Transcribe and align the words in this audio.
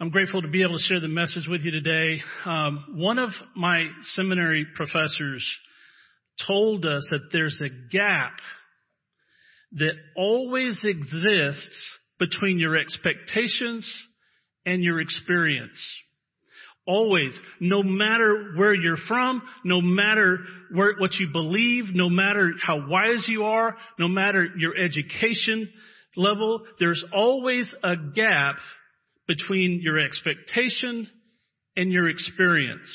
I'm 0.00 0.10
grateful 0.10 0.42
to 0.42 0.48
be 0.48 0.62
able 0.62 0.78
to 0.78 0.84
share 0.84 1.00
the 1.00 1.08
message 1.08 1.48
with 1.48 1.62
you 1.62 1.72
today. 1.72 2.22
Um, 2.44 2.84
one 2.98 3.18
of 3.18 3.30
my 3.56 3.86
seminary 4.14 4.64
professors 4.76 5.44
told 6.46 6.86
us 6.86 7.04
that 7.10 7.30
there's 7.32 7.60
a 7.60 7.68
gap 7.90 8.34
that 9.72 9.94
always 10.16 10.80
exists 10.84 11.98
between 12.20 12.60
your 12.60 12.76
expectations 12.76 13.92
and 14.64 14.84
your 14.84 15.00
experience. 15.00 15.76
Always. 16.86 17.36
No 17.58 17.82
matter 17.82 18.52
where 18.56 18.74
you're 18.74 18.98
from, 19.08 19.42
no 19.64 19.80
matter 19.80 20.38
where, 20.70 20.94
what 20.98 21.14
you 21.14 21.30
believe, 21.32 21.86
no 21.92 22.08
matter 22.08 22.52
how 22.64 22.88
wise 22.88 23.24
you 23.26 23.42
are, 23.42 23.76
no 23.98 24.06
matter 24.06 24.46
your 24.58 24.76
education 24.76 25.68
level, 26.16 26.62
there's 26.78 27.02
always 27.12 27.74
a 27.82 27.96
gap 28.14 28.58
between 29.28 29.80
your 29.82 29.98
expectation 30.00 31.08
and 31.76 31.92
your 31.92 32.08
experience. 32.08 32.90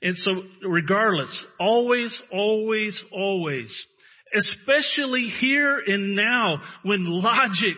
And 0.00 0.14
so 0.16 0.42
regardless, 0.64 1.44
always, 1.58 2.16
always, 2.32 3.02
always, 3.10 3.86
especially 4.32 5.22
here 5.40 5.82
and 5.84 6.14
now 6.14 6.58
when 6.84 7.04
logic 7.04 7.76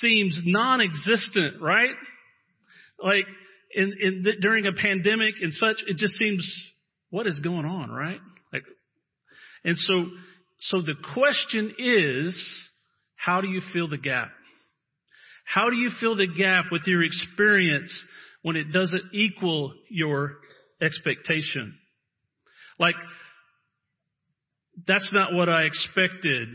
seems 0.00 0.40
non-existent, 0.44 1.60
right? 1.60 1.94
Like 3.02 3.24
in, 3.74 3.94
in 4.00 4.22
the, 4.22 4.32
during 4.40 4.66
a 4.66 4.72
pandemic 4.72 5.36
and 5.40 5.52
such, 5.52 5.76
it 5.88 5.96
just 5.96 6.14
seems, 6.14 6.70
what 7.08 7.26
is 7.26 7.40
going 7.40 7.64
on, 7.64 7.90
right? 7.90 8.20
Like, 8.52 8.62
and 9.64 9.76
so, 9.76 10.04
so 10.60 10.82
the 10.82 10.94
question 11.14 11.74
is, 11.78 12.68
how 13.16 13.40
do 13.40 13.48
you 13.48 13.60
fill 13.72 13.88
the 13.88 13.98
gap? 13.98 14.30
How 15.52 15.68
do 15.68 15.76
you 15.76 15.90
fill 16.00 16.16
the 16.16 16.28
gap 16.28 16.66
with 16.70 16.82
your 16.86 17.02
experience 17.02 17.92
when 18.42 18.54
it 18.54 18.72
doesn't 18.72 19.02
equal 19.12 19.74
your 19.88 20.36
expectation? 20.80 21.76
Like, 22.78 22.94
that's 24.86 25.10
not 25.12 25.34
what 25.34 25.48
I 25.48 25.62
expected 25.64 26.48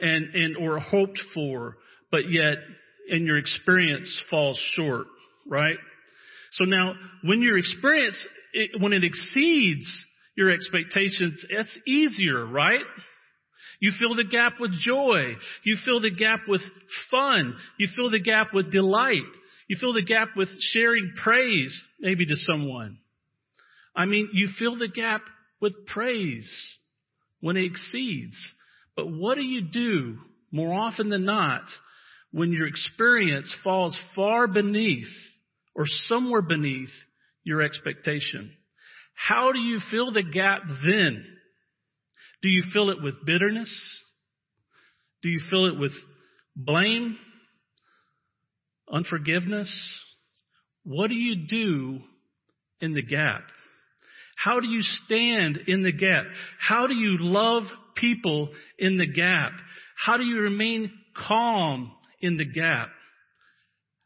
and, 0.00 0.34
and, 0.34 0.56
or 0.56 0.80
hoped 0.80 1.20
for, 1.32 1.76
but 2.10 2.30
yet 2.30 2.56
in 3.08 3.26
your 3.26 3.38
experience 3.38 4.22
falls 4.28 4.60
short, 4.76 5.06
right? 5.48 5.78
So 6.52 6.64
now, 6.64 6.94
when 7.22 7.42
your 7.42 7.58
experience, 7.58 8.26
it, 8.52 8.80
when 8.80 8.92
it 8.92 9.04
exceeds 9.04 9.86
your 10.36 10.50
expectations, 10.50 11.44
it's 11.48 11.78
easier, 11.86 12.44
right? 12.44 12.84
You 13.80 13.92
fill 13.98 14.14
the 14.14 14.24
gap 14.24 14.54
with 14.60 14.72
joy. 14.72 15.34
You 15.64 15.76
fill 15.84 16.00
the 16.00 16.10
gap 16.10 16.40
with 16.48 16.62
fun. 17.10 17.56
You 17.78 17.88
fill 17.94 18.10
the 18.10 18.20
gap 18.20 18.54
with 18.54 18.70
delight. 18.70 19.22
You 19.68 19.76
fill 19.80 19.94
the 19.94 20.04
gap 20.04 20.30
with 20.36 20.48
sharing 20.60 21.12
praise, 21.22 21.80
maybe 22.00 22.26
to 22.26 22.36
someone. 22.36 22.98
I 23.94 24.06
mean, 24.06 24.30
you 24.32 24.48
fill 24.58 24.76
the 24.76 24.88
gap 24.88 25.22
with 25.60 25.86
praise 25.86 26.50
when 27.40 27.56
it 27.56 27.64
exceeds. 27.64 28.36
But 28.96 29.10
what 29.10 29.36
do 29.36 29.42
you 29.42 29.62
do 29.62 30.18
more 30.50 30.72
often 30.72 31.08
than 31.08 31.24
not 31.24 31.62
when 32.30 32.52
your 32.52 32.66
experience 32.66 33.54
falls 33.62 33.98
far 34.14 34.46
beneath 34.46 35.12
or 35.74 35.84
somewhere 35.86 36.42
beneath 36.42 36.90
your 37.44 37.62
expectation. 37.62 38.52
How 39.14 39.52
do 39.52 39.58
you 39.58 39.80
fill 39.90 40.12
the 40.12 40.22
gap 40.22 40.62
then? 40.84 41.24
Do 42.42 42.48
you 42.48 42.64
fill 42.72 42.90
it 42.90 43.02
with 43.02 43.24
bitterness? 43.24 43.72
Do 45.22 45.28
you 45.28 45.40
fill 45.50 45.66
it 45.66 45.78
with 45.78 45.92
blame? 46.56 47.16
Unforgiveness? 48.90 49.72
What 50.84 51.08
do 51.08 51.14
you 51.14 51.46
do 51.46 52.00
in 52.80 52.94
the 52.94 53.02
gap? 53.02 53.42
How 54.36 54.58
do 54.58 54.68
you 54.68 54.82
stand 54.82 55.58
in 55.68 55.82
the 55.82 55.92
gap? 55.92 56.24
How 56.58 56.88
do 56.88 56.94
you 56.94 57.16
love 57.20 57.62
people 57.94 58.50
in 58.78 58.98
the 58.98 59.06
gap? 59.06 59.52
How 59.96 60.16
do 60.16 60.24
you 60.24 60.40
remain 60.40 60.90
calm 61.16 61.92
in 62.20 62.36
the 62.36 62.44
gap? 62.44 62.88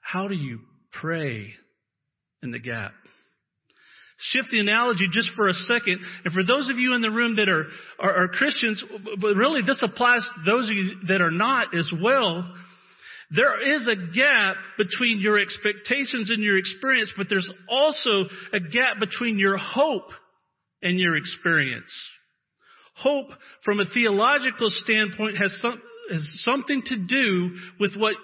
How 0.00 0.28
do 0.28 0.34
you 0.34 0.60
pray 1.00 1.52
in 2.42 2.50
the 2.50 2.58
gap. 2.58 2.92
Shift 4.18 4.48
the 4.50 4.60
analogy 4.60 5.08
just 5.12 5.30
for 5.36 5.48
a 5.48 5.52
second. 5.52 6.00
And 6.24 6.32
for 6.32 6.42
those 6.42 6.70
of 6.70 6.78
you 6.78 6.94
in 6.94 7.02
the 7.02 7.10
room 7.10 7.36
that 7.36 7.48
are, 7.48 7.66
are, 7.98 8.24
are 8.24 8.28
Christians, 8.28 8.82
but 9.20 9.34
really 9.34 9.60
this 9.60 9.82
applies 9.82 10.22
to 10.22 10.50
those 10.50 10.70
of 10.70 10.76
you 10.76 10.90
that 11.08 11.20
are 11.20 11.30
not 11.30 11.74
as 11.76 11.92
well. 12.02 12.50
There 13.30 13.76
is 13.76 13.88
a 13.88 14.14
gap 14.14 14.56
between 14.78 15.20
your 15.20 15.38
expectations 15.38 16.30
and 16.30 16.42
your 16.42 16.56
experience, 16.56 17.12
but 17.16 17.26
there's 17.28 17.50
also 17.68 18.24
a 18.52 18.60
gap 18.60 19.00
between 19.00 19.38
your 19.38 19.58
hope 19.58 20.08
and 20.80 20.98
your 20.98 21.16
experience. 21.16 21.92
Hope 22.94 23.28
from 23.64 23.80
a 23.80 23.84
theological 23.92 24.70
standpoint 24.70 25.36
has, 25.36 25.58
some, 25.60 25.82
has 26.10 26.40
something 26.44 26.82
to 26.86 26.96
do 27.06 27.56
with 27.78 27.96
what 27.96 28.14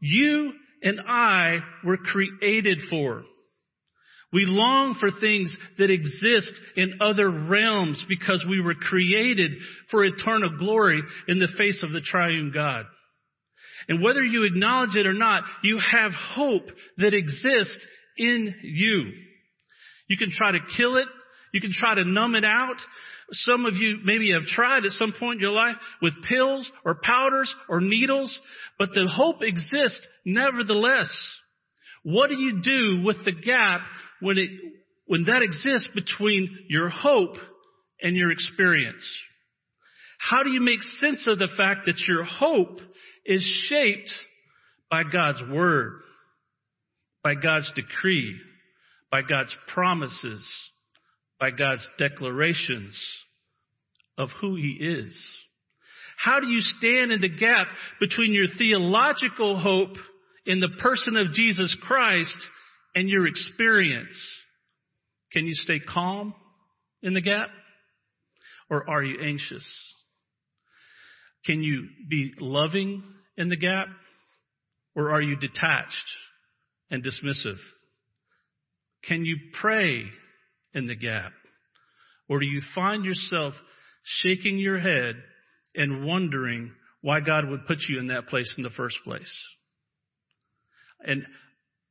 you 0.00 0.52
and 0.82 1.00
I 1.06 1.58
were 1.84 1.98
created 1.98 2.78
for. 2.90 3.22
We 4.36 4.44
long 4.44 4.96
for 5.00 5.08
things 5.10 5.56
that 5.78 5.90
exist 5.90 6.52
in 6.76 6.98
other 7.00 7.30
realms 7.30 8.04
because 8.06 8.44
we 8.46 8.60
were 8.60 8.74
created 8.74 9.52
for 9.90 10.04
eternal 10.04 10.58
glory 10.58 11.00
in 11.26 11.38
the 11.38 11.48
face 11.56 11.82
of 11.82 11.90
the 11.90 12.02
triune 12.02 12.52
God. 12.52 12.84
And 13.88 14.02
whether 14.02 14.22
you 14.22 14.42
acknowledge 14.44 14.94
it 14.94 15.06
or 15.06 15.14
not, 15.14 15.44
you 15.62 15.78
have 15.78 16.12
hope 16.12 16.64
that 16.98 17.14
exists 17.14 17.86
in 18.18 18.54
you. 18.62 19.10
You 20.06 20.18
can 20.18 20.30
try 20.30 20.52
to 20.52 20.58
kill 20.76 20.98
it. 20.98 21.06
You 21.54 21.62
can 21.62 21.72
try 21.72 21.94
to 21.94 22.04
numb 22.04 22.34
it 22.34 22.44
out. 22.44 22.76
Some 23.30 23.64
of 23.64 23.72
you 23.76 24.00
maybe 24.04 24.32
have 24.32 24.44
tried 24.44 24.84
at 24.84 24.90
some 24.90 25.14
point 25.18 25.36
in 25.36 25.40
your 25.44 25.52
life 25.52 25.76
with 26.02 26.12
pills 26.28 26.70
or 26.84 27.00
powders 27.02 27.54
or 27.70 27.80
needles, 27.80 28.38
but 28.78 28.90
the 28.92 29.08
hope 29.10 29.36
exists 29.40 30.06
nevertheless. 30.26 31.08
What 32.02 32.28
do 32.28 32.36
you 32.36 32.60
do 32.60 33.02
with 33.02 33.24
the 33.24 33.32
gap 33.32 33.80
when 34.20 34.38
it, 34.38 34.50
when 35.06 35.24
that 35.24 35.42
exists 35.42 35.88
between 35.94 36.66
your 36.68 36.88
hope 36.88 37.36
and 38.00 38.16
your 38.16 38.30
experience? 38.30 39.04
How 40.18 40.42
do 40.42 40.50
you 40.50 40.60
make 40.60 40.82
sense 40.82 41.28
of 41.28 41.38
the 41.38 41.48
fact 41.56 41.86
that 41.86 42.02
your 42.08 42.24
hope 42.24 42.80
is 43.24 43.46
shaped 43.68 44.10
by 44.90 45.02
God's 45.04 45.42
word, 45.50 46.00
by 47.22 47.34
God's 47.34 47.70
decree, 47.74 48.36
by 49.10 49.22
God's 49.22 49.54
promises, 49.72 50.44
by 51.38 51.50
God's 51.50 51.86
declarations 51.98 52.98
of 54.16 54.30
who 54.40 54.56
He 54.56 54.78
is? 54.80 55.14
How 56.16 56.40
do 56.40 56.48
you 56.48 56.60
stand 56.60 57.12
in 57.12 57.20
the 57.20 57.28
gap 57.28 57.68
between 58.00 58.32
your 58.32 58.46
theological 58.58 59.58
hope 59.58 59.96
in 60.46 60.60
the 60.60 60.70
person 60.80 61.16
of 61.16 61.34
Jesus 61.34 61.76
Christ 61.82 62.48
and 62.96 63.10
your 63.10 63.26
experience? 63.26 64.18
Can 65.32 65.44
you 65.46 65.54
stay 65.54 65.78
calm 65.78 66.34
in 67.02 67.12
the 67.12 67.20
gap? 67.20 67.50
Or 68.70 68.88
are 68.90 69.04
you 69.04 69.20
anxious? 69.22 69.64
Can 71.44 71.62
you 71.62 71.86
be 72.08 72.32
loving 72.40 73.04
in 73.36 73.50
the 73.50 73.56
gap? 73.56 73.86
Or 74.96 75.12
are 75.12 75.20
you 75.20 75.36
detached 75.36 76.10
and 76.90 77.04
dismissive? 77.04 77.58
Can 79.04 79.26
you 79.26 79.36
pray 79.60 80.04
in 80.72 80.86
the 80.86 80.96
gap? 80.96 81.32
Or 82.28 82.40
do 82.40 82.46
you 82.46 82.62
find 82.74 83.04
yourself 83.04 83.52
shaking 84.02 84.58
your 84.58 84.80
head 84.80 85.16
and 85.74 86.06
wondering 86.06 86.72
why 87.02 87.20
God 87.20 87.46
would 87.46 87.66
put 87.66 87.78
you 87.88 88.00
in 88.00 88.08
that 88.08 88.28
place 88.28 88.52
in 88.56 88.64
the 88.64 88.70
first 88.70 88.96
place? 89.04 89.38
And 91.04 91.24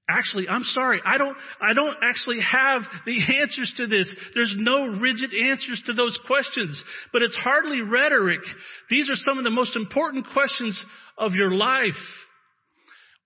actually, 0.10 0.48
I'm 0.48 0.64
sorry, 0.64 1.02
I 1.06 1.18
don't, 1.18 1.36
I 1.62 1.74
don't 1.74 1.98
actually 2.04 2.40
have 2.42 2.81
the 3.06 3.18
answers 3.42 3.74
to 3.78 3.88
this. 3.88 4.13
There's 4.34 4.54
no 4.57 4.88
rigid 4.88 5.34
answers 5.34 5.81
to 5.88 5.94
those 5.94 6.19
questions, 6.28 6.81
but 7.12 7.22
it's 7.22 7.36
hardly 7.36 7.81
rhetoric. 7.81 8.42
These 8.90 9.10
are 9.10 9.16
some 9.16 9.38
of 9.38 9.44
the 9.44 9.50
most 9.50 9.75
important 9.75 10.25
questions 10.34 10.84
of 11.18 11.34
your 11.34 11.52
life. 11.52 11.94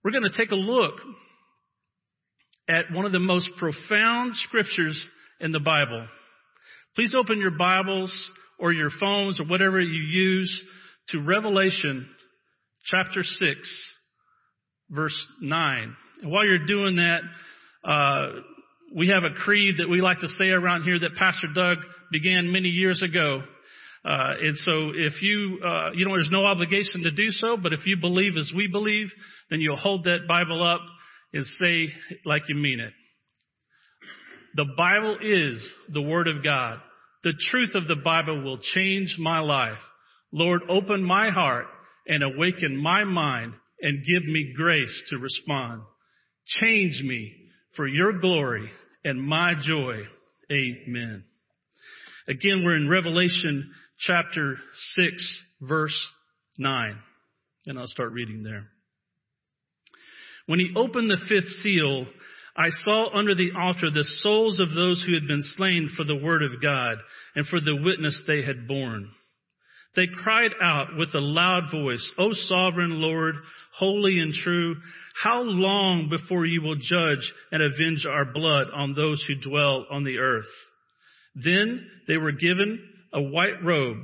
We're 0.04 0.12
going 0.12 0.30
to 0.30 0.38
take 0.38 0.52
a 0.52 0.56
look 0.56 0.96
at 2.70 2.92
one 2.94 3.06
of 3.06 3.12
the 3.12 3.20
most 3.20 3.50
profound 3.58 4.36
scriptures 4.36 5.08
in 5.40 5.52
the 5.52 5.60
Bible. 5.60 6.08
Please 6.96 7.16
open 7.18 7.40
your 7.40 7.52
Bibles 7.52 8.14
or 8.60 8.72
your 8.72 8.90
phones 9.00 9.40
or 9.40 9.46
whatever 9.46 9.82
you 9.82 10.04
use 10.04 10.62
to 11.10 11.22
Revelation 11.22 12.08
chapter 12.86 13.24
6 13.24 13.86
verse 14.90 15.28
9. 15.42 15.96
And 16.21 16.31
while 16.31 16.45
you're 16.45 16.66
doing 16.66 16.98
that, 16.98 17.21
uh, 17.83 18.42
we 18.95 19.10
have 19.10 19.24
a 19.24 19.33
creed 19.33 19.75
that 19.77 19.89
we 19.89 20.01
like 20.01 20.19
to 20.19 20.27
say 20.27 20.50
around 20.50 20.83
here 20.83 21.00
that 21.00 21.16
Pastor 21.16 21.48
Doug 21.54 21.77
began 22.12 22.51
many 22.51 22.69
years 22.69 23.01
ago. 23.01 23.44
Uh, 24.04 24.33
and 24.42 24.57
so 24.57 24.92
if 24.95 25.21
you, 25.21 25.60
uh, 25.66 25.92
you 25.94 26.06
know, 26.06 26.12
there's 26.12 26.30
no 26.31 26.45
obligation 26.45 27.04
to 27.04 27.12
do 27.12 27.30
so, 27.30 27.57
but 27.57 27.74
if 27.74 27.86
you 27.86 27.98
believe 27.98 28.38
as 28.38 28.51
we 28.56 28.68
believe, 28.68 29.07
then 29.50 29.60
you'll 29.60 29.75
hold 29.77 30.06
that 30.06 30.27
Bible 30.27 30.63
up 30.63 30.81
and 31.33 31.45
say 31.45 31.89
like 32.25 32.44
you 32.48 32.56
mean 32.56 32.80
it. 32.80 32.94
The 34.56 34.65
Bible 34.77 35.18
is 35.22 35.74
the 35.94 36.01
Word 36.01 36.27
of 36.27 36.44
God. 36.44 36.80
The 37.24 37.33
truth 37.51 37.75
of 37.75 37.88
the 37.88 37.98
Bible 37.98 38.42
will 38.42 38.57
change 38.57 39.18
my 39.19 39.39
life. 39.39 39.77
Lord, 40.31 40.62
open 40.69 41.04
my 41.04 41.30
heart 41.30 41.68
and 42.07 42.24
awaken 42.24 42.77
my 42.77 43.04
mind 43.04 43.54
and 43.81 44.06
give 44.06 44.24
me 44.25 44.54
grace 44.56 45.04
to 45.10 45.18
respond. 45.18 45.81
Change 46.62 47.01
me 47.04 47.34
for 47.75 47.88
your 47.88 48.19
glory 48.19 48.69
and 49.04 49.22
my 49.22 49.54
joy. 49.62 50.01
Amen. 50.51 51.24
Again, 52.28 52.63
we're 52.63 52.75
in 52.75 52.90
Revelation 52.90 53.72
chapter 54.00 54.57
6, 54.96 55.42
verse 55.62 55.98
9. 56.57 56.98
And 57.68 57.78
I'll 57.78 57.88
start 57.88 58.13
reading 58.13 58.44
there. 58.44 58.68
When 60.48 60.60
he 60.60 60.74
opened 60.75 61.12
the 61.12 61.22
fifth 61.30 61.50
seal, 61.62 62.07
I 62.57 62.69
saw 62.84 63.16
under 63.16 63.36
the 63.36 63.51
altar 63.57 63.92
the 63.92 64.04
souls 64.22 64.60
of 64.60 64.74
those 64.74 65.04
who 65.06 65.13
had 65.13 65.28
been 65.28 65.44
slain 65.44 65.90
for 65.96 66.04
the 66.04 66.16
word 66.16 66.42
of 66.44 66.62
God 66.62 66.98
and 67.36 67.46
for 67.46 67.62
the 67.62 67.75
witness 67.75 68.24
they 68.25 68.42
had 68.42 68.68
borne. 68.68 69.12
They 69.95 70.07
cried 70.07 70.51
out 70.62 70.95
with 70.97 71.09
a 71.15 71.19
loud 71.19 71.71
voice, 71.71 72.12
O 72.18 72.31
sovereign 72.33 73.01
Lord, 73.01 73.36
holy 73.74 74.19
and 74.19 74.33
true, 74.33 74.75
how 75.21 75.41
long 75.41 76.09
before 76.09 76.45
you 76.45 76.62
will 76.62 76.75
judge 76.75 77.33
and 77.51 77.62
avenge 77.62 78.06
our 78.06 78.25
blood 78.25 78.68
on 78.74 78.94
those 78.94 79.24
who 79.27 79.50
dwell 79.50 79.88
on 79.89 80.03
the 80.03 80.19
earth? 80.19 80.45
Then 81.36 81.89
they 82.07 82.18
were 82.18 82.31
given 82.31 82.80
a 83.13 83.21
white 83.21 83.63
robe 83.63 83.97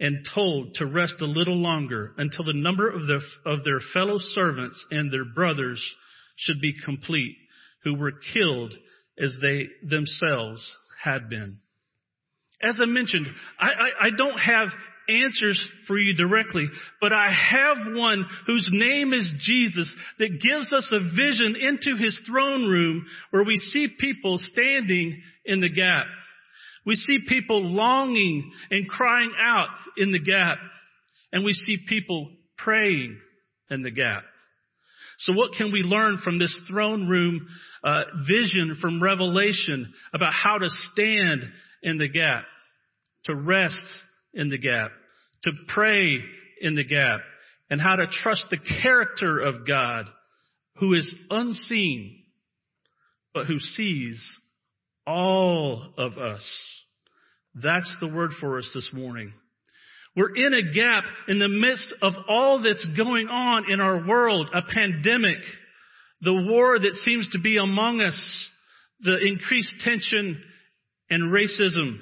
and 0.00 0.26
told 0.34 0.74
to 0.74 0.86
rest 0.86 1.16
a 1.20 1.26
little 1.26 1.58
longer 1.58 2.12
until 2.16 2.44
the 2.44 2.54
number 2.54 2.88
of 2.88 3.06
their, 3.06 3.20
of 3.44 3.64
their 3.64 3.80
fellow 3.92 4.16
servants 4.18 4.84
and 4.90 5.12
their 5.12 5.26
brothers 5.26 5.82
should 6.36 6.60
be 6.60 6.74
complete, 6.84 7.36
who 7.84 7.94
were 7.94 8.12
killed 8.32 8.74
as 9.22 9.36
they 9.40 9.66
themselves 9.86 10.74
had 11.04 11.28
been. 11.28 11.58
As 12.62 12.78
I 12.82 12.86
mentioned, 12.86 13.26
I, 13.58 13.68
I, 13.68 14.06
I 14.06 14.10
don't 14.16 14.38
have 14.38 14.68
answers 15.10 15.60
for 15.86 15.98
you 15.98 16.14
directly, 16.14 16.68
but 17.00 17.12
I 17.12 17.32
have 17.32 17.94
one 17.94 18.26
whose 18.46 18.68
name 18.72 19.12
is 19.12 19.30
Jesus 19.40 19.94
that 20.18 20.40
gives 20.40 20.72
us 20.72 20.92
a 20.92 21.16
vision 21.16 21.56
into 21.60 21.96
his 21.96 22.20
throne 22.26 22.66
room 22.66 23.06
where 23.30 23.44
we 23.44 23.56
see 23.56 23.88
people 23.98 24.36
standing 24.38 25.20
in 25.44 25.60
the 25.60 25.68
gap. 25.68 26.06
We 26.86 26.94
see 26.94 27.18
people 27.28 27.62
longing 27.62 28.52
and 28.70 28.88
crying 28.88 29.32
out 29.40 29.68
in 29.96 30.12
the 30.12 30.20
gap. 30.20 30.58
And 31.32 31.44
we 31.44 31.52
see 31.52 31.78
people 31.88 32.30
praying 32.56 33.18
in 33.70 33.82
the 33.82 33.90
gap. 33.90 34.24
So 35.18 35.34
what 35.34 35.52
can 35.56 35.70
we 35.70 35.82
learn 35.82 36.18
from 36.24 36.38
this 36.38 36.58
throne 36.68 37.06
room 37.06 37.46
uh, 37.84 38.02
vision 38.26 38.76
from 38.80 39.02
Revelation 39.02 39.92
about 40.14 40.32
how 40.32 40.58
to 40.58 40.68
stand 40.92 41.42
in 41.82 41.98
the 41.98 42.08
gap, 42.08 42.44
to 43.24 43.34
rest 43.34 43.84
in 44.32 44.48
the 44.48 44.58
gap, 44.58 44.90
to 45.44 45.50
pray 45.68 46.18
in 46.60 46.74
the 46.74 46.84
gap, 46.84 47.20
and 47.70 47.80
how 47.80 47.96
to 47.96 48.06
trust 48.06 48.46
the 48.50 48.58
character 48.82 49.38
of 49.40 49.66
God 49.66 50.06
who 50.76 50.94
is 50.94 51.14
unseen, 51.30 52.22
but 53.32 53.46
who 53.46 53.58
sees 53.58 54.22
all 55.06 55.92
of 55.96 56.18
us. 56.18 56.44
That's 57.54 57.90
the 58.00 58.08
word 58.08 58.30
for 58.40 58.58
us 58.58 58.70
this 58.74 58.90
morning. 58.92 59.32
We're 60.16 60.34
in 60.34 60.54
a 60.54 60.72
gap 60.72 61.04
in 61.28 61.38
the 61.38 61.48
midst 61.48 61.94
of 62.02 62.14
all 62.28 62.62
that's 62.62 62.86
going 62.96 63.28
on 63.28 63.70
in 63.70 63.80
our 63.80 64.06
world, 64.06 64.48
a 64.52 64.62
pandemic, 64.62 65.38
the 66.20 66.34
war 66.34 66.78
that 66.78 67.00
seems 67.04 67.28
to 67.30 67.40
be 67.40 67.56
among 67.56 68.00
us, 68.00 68.50
the 69.00 69.16
increased 69.24 69.74
tension 69.84 70.42
and 71.08 71.32
racism. 71.32 71.98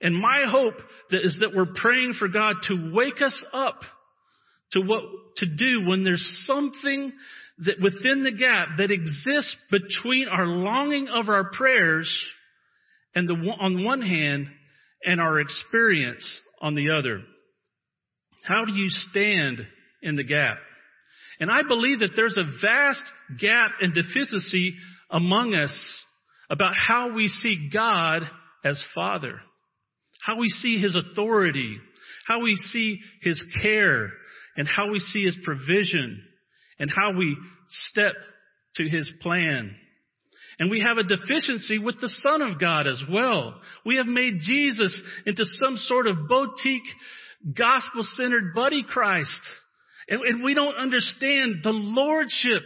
And 0.00 0.14
my 0.14 0.44
hope 0.48 0.76
is 1.10 1.38
that 1.40 1.54
we're 1.54 1.74
praying 1.74 2.14
for 2.18 2.28
God 2.28 2.56
to 2.68 2.92
wake 2.94 3.20
us 3.20 3.44
up 3.52 3.80
to 4.72 4.80
what 4.80 5.02
to 5.36 5.46
do 5.46 5.88
when 5.88 6.04
there's 6.04 6.44
something 6.46 7.12
that 7.58 7.80
within 7.82 8.22
the 8.22 8.30
gap 8.30 8.68
that 8.78 8.90
exists 8.90 9.56
between 9.70 10.28
our 10.28 10.46
longing 10.46 11.08
of 11.08 11.28
our 11.28 11.50
prayers 11.50 12.08
and 13.14 13.28
the, 13.28 13.34
on 13.34 13.84
one 13.84 14.02
hand 14.02 14.46
and 15.04 15.20
our 15.20 15.40
experience 15.40 16.24
on 16.60 16.74
the 16.74 16.90
other. 16.90 17.20
How 18.44 18.64
do 18.64 18.72
you 18.72 18.88
stand 18.88 19.66
in 20.02 20.16
the 20.16 20.24
gap? 20.24 20.58
And 21.40 21.50
I 21.50 21.62
believe 21.62 22.00
that 22.00 22.10
there's 22.14 22.38
a 22.38 22.60
vast 22.60 23.02
gap 23.40 23.72
and 23.80 23.92
deficiency 23.92 24.74
among 25.10 25.54
us 25.54 25.72
about 26.50 26.74
how 26.74 27.12
we 27.14 27.28
see 27.28 27.70
God 27.72 28.22
as 28.64 28.82
Father, 28.94 29.40
how 30.20 30.38
we 30.38 30.48
see 30.48 30.78
His 30.78 30.96
authority, 30.96 31.78
how 32.26 32.40
we 32.40 32.54
see 32.54 33.00
His 33.22 33.42
care, 33.62 34.10
and 34.56 34.66
how 34.68 34.90
we 34.90 34.98
see 34.98 35.24
His 35.24 35.36
provision, 35.44 36.22
and 36.78 36.90
how 36.90 37.12
we 37.16 37.36
step 37.68 38.14
to 38.76 38.88
His 38.88 39.10
plan. 39.20 39.74
And 40.58 40.70
we 40.70 40.80
have 40.80 40.98
a 40.98 41.04
deficiency 41.04 41.78
with 41.78 42.00
the 42.00 42.08
Son 42.08 42.42
of 42.42 42.60
God 42.60 42.88
as 42.88 43.00
well. 43.08 43.60
We 43.86 43.96
have 43.96 44.06
made 44.06 44.40
Jesus 44.40 45.00
into 45.24 45.44
some 45.44 45.76
sort 45.76 46.08
of 46.08 46.28
boutique, 46.28 46.82
gospel-centered 47.56 48.54
buddy 48.54 48.82
Christ. 48.82 49.40
And, 50.08 50.20
and 50.20 50.42
we 50.42 50.54
don't 50.54 50.74
understand 50.74 51.60
the 51.62 51.70
lordship, 51.70 52.62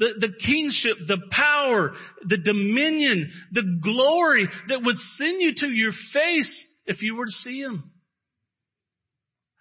the, 0.00 0.14
the 0.18 0.32
kingship, 0.44 1.06
the 1.06 1.20
power, 1.30 1.92
the 2.26 2.38
dominion, 2.38 3.30
the 3.52 3.78
glory 3.80 4.48
that 4.66 4.82
would 4.82 4.96
send 5.16 5.40
you 5.40 5.52
to 5.58 5.68
your 5.68 5.92
face 6.12 6.64
if 6.86 7.02
you 7.02 7.16
were 7.16 7.26
to 7.26 7.30
see 7.30 7.60
Him. 7.60 7.90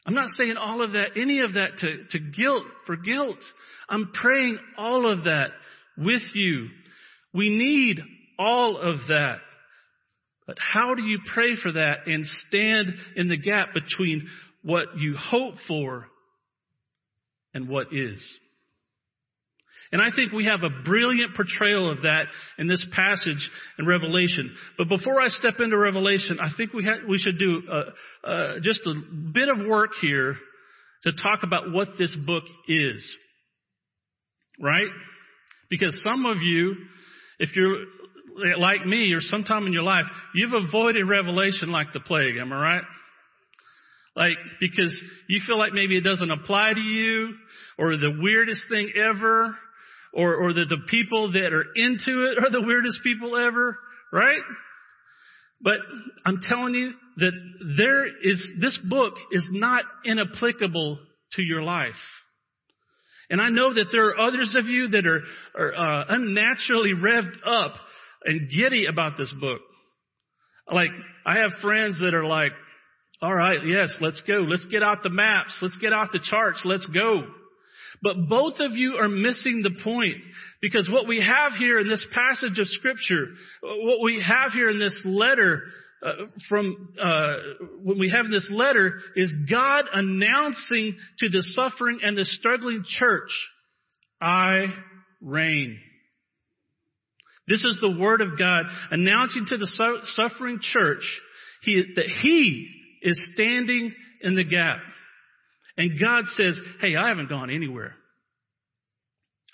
I'm 0.06 0.16
not 0.16 0.30
saying 0.30 0.58
all 0.58 0.82
of 0.84 0.94
that, 0.94 1.10
any 1.16 1.42
of 1.42 1.54
that 1.54 1.78
to, 1.80 2.04
to 2.10 2.20
guilt, 2.32 2.64
for 2.86 2.96
guilt. 2.96 3.40
I'm 3.88 4.12
praying 4.14 4.58
all 4.78 5.12
of 5.12 5.26
that 5.26 5.50
with 5.98 6.24
you 6.34 6.70
we 7.34 7.50
need 7.50 8.02
all 8.38 8.78
of 8.78 9.08
that. 9.08 9.40
But 10.48 10.58
how 10.60 10.96
do 10.96 11.04
you 11.04 11.20
pray 11.34 11.56
for 11.62 11.72
that 11.74 12.08
and 12.08 12.26
stand 12.48 12.94
in 13.16 13.28
the 13.28 13.38
gap 13.38 13.74
between 13.74 14.28
what 14.64 14.98
you 14.98 15.16
hope 15.16 15.56
for 15.68 16.08
and 17.54 17.70
what 17.70 17.94
is? 17.94 18.20
And 19.92 20.02
I 20.02 20.10
think 20.16 20.32
we 20.32 20.46
have 20.46 20.62
a 20.64 20.84
brilliant 20.84 21.36
portrayal 21.36 21.90
of 21.90 22.04
that 22.04 22.26
in 22.58 22.68
this 22.68 22.86
passage 22.96 23.50
in 23.80 23.88
Revelation. 23.88 24.56
But 24.78 24.88
before 24.88 25.20
I 25.20 25.30
step 25.30 25.56
into 25.60 25.78
Revelation, 25.78 26.40
I 26.40 26.50
think 26.56 26.74
we, 26.74 26.84
ha- 26.84 27.08
we 27.08 27.18
should 27.18 27.40
do 27.40 27.64
uh, 27.72 28.28
uh, 28.28 28.54
just 28.62 28.82
a 28.86 28.94
bit 29.34 29.50
of 29.50 29.66
work 29.68 29.92
here 30.00 30.36
to 31.04 31.12
talk 31.12 31.40
about 31.44 31.72
what 31.72 31.90
this 31.98 32.16
book 32.26 32.44
is. 32.68 33.18
Right? 34.62 34.90
Because 35.70 36.00
some 36.04 36.26
of 36.26 36.38
you 36.38 36.76
if 37.40 37.56
you're 37.56 37.78
like 38.58 38.86
me 38.86 39.14
or 39.14 39.22
sometime 39.22 39.66
in 39.66 39.74
your 39.74 39.84
life, 39.84 40.06
you've 40.36 40.54
avoided 40.54 41.08
Revelation 41.08 41.72
like 41.72 41.88
the 41.94 42.00
plague. 42.02 42.38
Am 42.38 42.54
I 42.54 42.62
right? 42.62 42.84
Like, 44.16 44.38
because 44.60 45.02
you 45.28 45.40
feel 45.48 45.58
like 45.58 45.74
maybe 45.74 45.98
it 45.98 46.04
doesn't 46.04 46.30
apply 46.30 46.74
to 46.74 46.82
you, 46.82 47.34
or 47.78 47.96
the 47.96 48.18
weirdest 48.22 48.66
thing 48.70 48.92
ever, 48.96 49.56
or, 50.14 50.36
or 50.36 50.54
that 50.54 50.70
the 50.70 50.82
people 50.90 51.32
that 51.32 51.54
are 51.54 51.66
into 51.76 52.32
it 52.32 52.44
are 52.44 52.52
the 52.52 52.66
weirdest 52.66 53.00
people 53.04 53.38
ever, 53.38 53.78
right? 54.12 54.42
But 55.62 55.78
I'm 56.26 56.40
telling 56.42 56.74
you 56.74 56.94
that 57.18 57.32
there 57.78 58.08
is, 58.08 58.52
this 58.62 58.80
book 58.90 59.14
is 59.32 59.48
not 59.52 59.84
inapplicable 60.06 61.00
to 61.34 61.42
your 61.42 61.62
life. 61.62 61.92
And 63.30 63.42
I 63.42 63.50
know 63.50 63.74
that 63.74 63.88
there 63.92 64.08
are 64.08 64.20
others 64.20 64.56
of 64.58 64.66
you 64.66 64.88
that 64.88 65.06
are, 65.06 65.22
are 65.56 65.76
uh, 65.76 66.06
unnaturally 66.10 66.94
revved 66.94 67.46
up 67.46 67.76
and 68.26 68.50
giddy 68.50 68.86
about 68.88 69.18
this 69.18 69.32
book. 69.40 69.62
Like, 70.72 70.90
I 71.26 71.38
have 71.38 71.52
friends 71.62 72.00
that 72.02 72.14
are 72.14 72.26
like, 72.26 72.52
all 73.22 73.34
right, 73.34 73.60
yes, 73.66 73.98
let's 74.02 74.22
go. 74.26 74.46
Let's 74.48 74.66
get 74.68 74.82
out 74.82 75.04
the 75.04 75.10
maps. 75.10 75.60
Let's 75.62 75.78
get 75.78 75.94
out 75.94 76.12
the 76.12 76.22
charts. 76.24 76.62
Let's 76.64 76.86
go. 76.86 77.24
But 78.02 78.30
both 78.30 78.56
of 78.60 78.72
you 78.74 78.96
are 78.96 79.10
missing 79.10 79.62
the 79.62 79.78
point 79.84 80.24
because 80.62 80.90
what 80.90 81.08
we 81.08 81.22
have 81.22 81.54
here 81.54 81.80
in 81.80 81.90
this 81.90 82.06
passage 82.14 82.58
of 82.58 82.68
scripture, 82.68 83.28
what 83.62 84.02
we 84.04 84.24
have 84.26 84.54
here 84.54 84.70
in 84.70 84.80
this 84.80 85.02
letter 85.04 85.64
uh, 86.02 86.14
from 86.48 86.94
uh, 87.02 87.34
when 87.84 88.00
we 88.00 88.10
have 88.10 88.30
this 88.32 88.50
letter 88.54 89.00
is 89.18 89.34
God 89.52 89.84
announcing 89.94 90.98
to 91.20 91.30
the 91.30 91.42
suffering 91.42 92.00
and 92.04 92.18
the 92.18 92.24
struggling 92.24 92.86
church, 92.88 93.30
"I 94.22 94.68
reign." 95.22 95.78
This 97.50 97.66
is 97.66 97.80
the 97.82 98.00
word 98.00 98.22
of 98.22 98.38
God 98.40 98.66
announcing 98.92 99.46
to 99.48 99.58
the 99.58 99.68
su- 99.68 100.02
suffering 100.06 100.60
church 100.62 101.04
he, 101.64 101.84
that 101.96 102.06
He 102.22 102.70
is 103.02 103.32
standing 103.34 103.94
in 104.22 104.36
the 104.36 104.44
gap, 104.44 104.80
and 105.80 106.00
God 106.00 106.26
says, 106.34 106.60
"Hey, 106.80 106.96
I 106.96 107.08
haven't 107.08 107.30
gone 107.30 107.50
anywhere. 107.50 107.96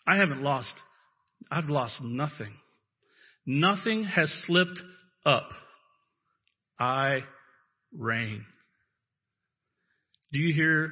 I 0.06 0.18
haven't 0.18 0.44
lost 0.44 0.74
I've 1.52 1.70
lost 1.70 2.02
nothing. 2.02 2.54
Nothing 3.46 4.04
has 4.04 4.30
slipped 4.48 4.80
up. 5.26 5.50
I 6.80 7.20
reign. 7.94 8.44
Do 10.34 10.40
you 10.40 10.54
hear 10.54 10.92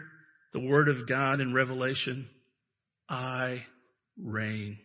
the 0.53 0.59
word 0.59 0.87
of 0.87 1.07
God 1.07 1.41
in 1.41 1.53
Revelation? 1.53 2.29
I 3.09 3.63
reign. 4.21 4.77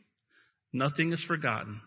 Nothing 0.72 1.12
is 1.12 1.22
forgotten. 1.28 1.80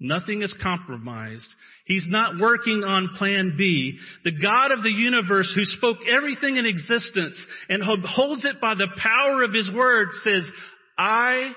Nothing 0.00 0.42
is 0.42 0.54
compromised. 0.62 1.48
He's 1.84 2.06
not 2.08 2.40
working 2.40 2.84
on 2.84 3.10
plan 3.16 3.54
B. 3.58 3.98
The 4.22 4.30
God 4.30 4.70
of 4.70 4.84
the 4.84 4.92
universe 4.92 5.52
who 5.54 5.64
spoke 5.64 5.98
everything 6.08 6.56
in 6.56 6.66
existence 6.66 7.44
and 7.68 7.82
holds 7.82 8.44
it 8.44 8.60
by 8.60 8.74
the 8.74 8.86
power 8.96 9.42
of 9.42 9.52
his 9.52 9.70
word 9.74 10.08
says, 10.22 10.48
I 10.96 11.50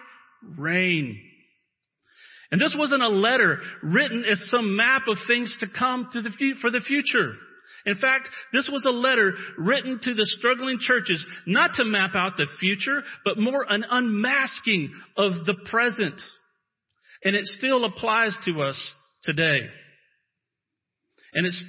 reign. 0.58 1.20
And 2.52 2.60
this 2.60 2.76
wasn't 2.78 3.04
a 3.04 3.10
letter 3.10 3.60
written 3.84 4.26
as 4.30 4.50
some 4.50 4.76
map 4.76 5.04
of 5.08 5.18
things 5.28 5.56
to 5.60 5.68
come 5.78 6.10
to 6.14 6.22
the, 6.22 6.32
for 6.62 6.72
the 6.72 6.82
future. 6.82 7.36
In 7.86 7.96
fact, 7.96 8.28
this 8.54 8.70
was 8.72 8.86
a 8.86 8.92
letter 8.92 9.34
written 9.58 10.00
to 10.02 10.14
the 10.14 10.26
struggling 10.26 10.78
churches, 10.80 11.26
not 11.46 11.76
to 11.76 11.86
map 11.86 12.12
out 12.16 12.38
the 12.38 12.48
future, 12.60 13.04
but 13.24 13.38
more 13.38 13.66
an 13.68 13.86
unmasking 13.90 14.92
of 15.18 15.46
the 15.46 15.56
present. 15.70 16.22
And 17.24 17.36
it 17.36 17.46
still 17.46 17.86
applies 17.86 18.38
to 18.46 18.62
us 18.62 18.94
today. 19.24 19.68
And 21.34 21.46
it's, 21.46 21.66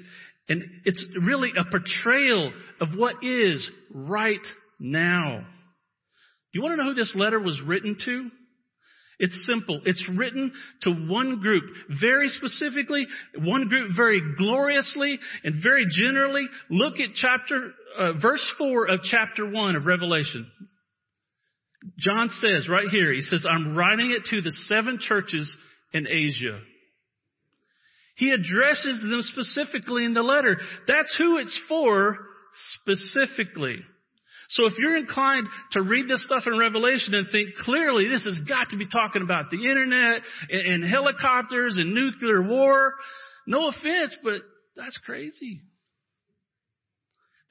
and 0.48 0.62
it's 0.84 1.06
really 1.24 1.50
a 1.58 1.64
portrayal 1.64 2.52
of 2.80 2.88
what 2.96 3.16
is 3.22 3.68
right 3.92 4.46
now. 4.80 5.46
You 6.52 6.62
want 6.62 6.72
to 6.72 6.76
know 6.76 6.90
who 6.90 6.94
this 6.94 7.14
letter 7.16 7.40
was 7.40 7.60
written 7.64 7.96
to? 8.04 8.30
It's 9.18 9.46
simple. 9.46 9.80
It's 9.84 10.04
written 10.16 10.52
to 10.82 10.90
one 10.90 11.38
group 11.40 11.62
very 12.00 12.28
specifically, 12.28 13.06
one 13.38 13.68
group 13.68 13.92
very 13.94 14.20
gloriously 14.36 15.18
and 15.44 15.62
very 15.62 15.86
generally. 15.88 16.48
Look 16.70 16.98
at 16.98 17.10
chapter, 17.14 17.72
uh, 17.98 18.12
verse 18.20 18.44
4 18.58 18.88
of 18.90 19.00
chapter 19.04 19.48
1 19.48 19.76
of 19.76 19.86
Revelation. 19.86 20.50
John 21.98 22.30
says 22.30 22.68
right 22.68 22.88
here, 22.88 23.12
he 23.12 23.22
says, 23.22 23.44
I'm 23.48 23.76
writing 23.76 24.10
it 24.10 24.24
to 24.26 24.40
the 24.40 24.52
seven 24.66 24.98
churches 25.00 25.54
in 25.92 26.06
Asia. 26.06 26.60
He 28.16 28.30
addresses 28.30 29.00
them 29.00 29.20
specifically 29.22 30.04
in 30.04 30.14
the 30.14 30.22
letter. 30.22 30.58
That's 30.86 31.14
who 31.18 31.38
it's 31.38 31.58
for 31.68 32.18
specifically. 32.80 33.78
So 34.50 34.66
if 34.66 34.74
you're 34.78 34.96
inclined 34.96 35.48
to 35.72 35.82
read 35.82 36.08
this 36.08 36.24
stuff 36.24 36.42
in 36.46 36.58
Revelation 36.58 37.14
and 37.14 37.26
think 37.32 37.54
clearly 37.64 38.08
this 38.08 38.26
has 38.26 38.38
got 38.46 38.68
to 38.70 38.76
be 38.76 38.86
talking 38.86 39.22
about 39.22 39.50
the 39.50 39.56
internet 39.56 40.20
and, 40.50 40.82
and 40.82 40.84
helicopters 40.84 41.78
and 41.78 41.94
nuclear 41.94 42.42
war, 42.42 42.92
no 43.46 43.68
offense, 43.68 44.16
but 44.22 44.42
that's 44.76 44.98
crazy. 44.98 45.62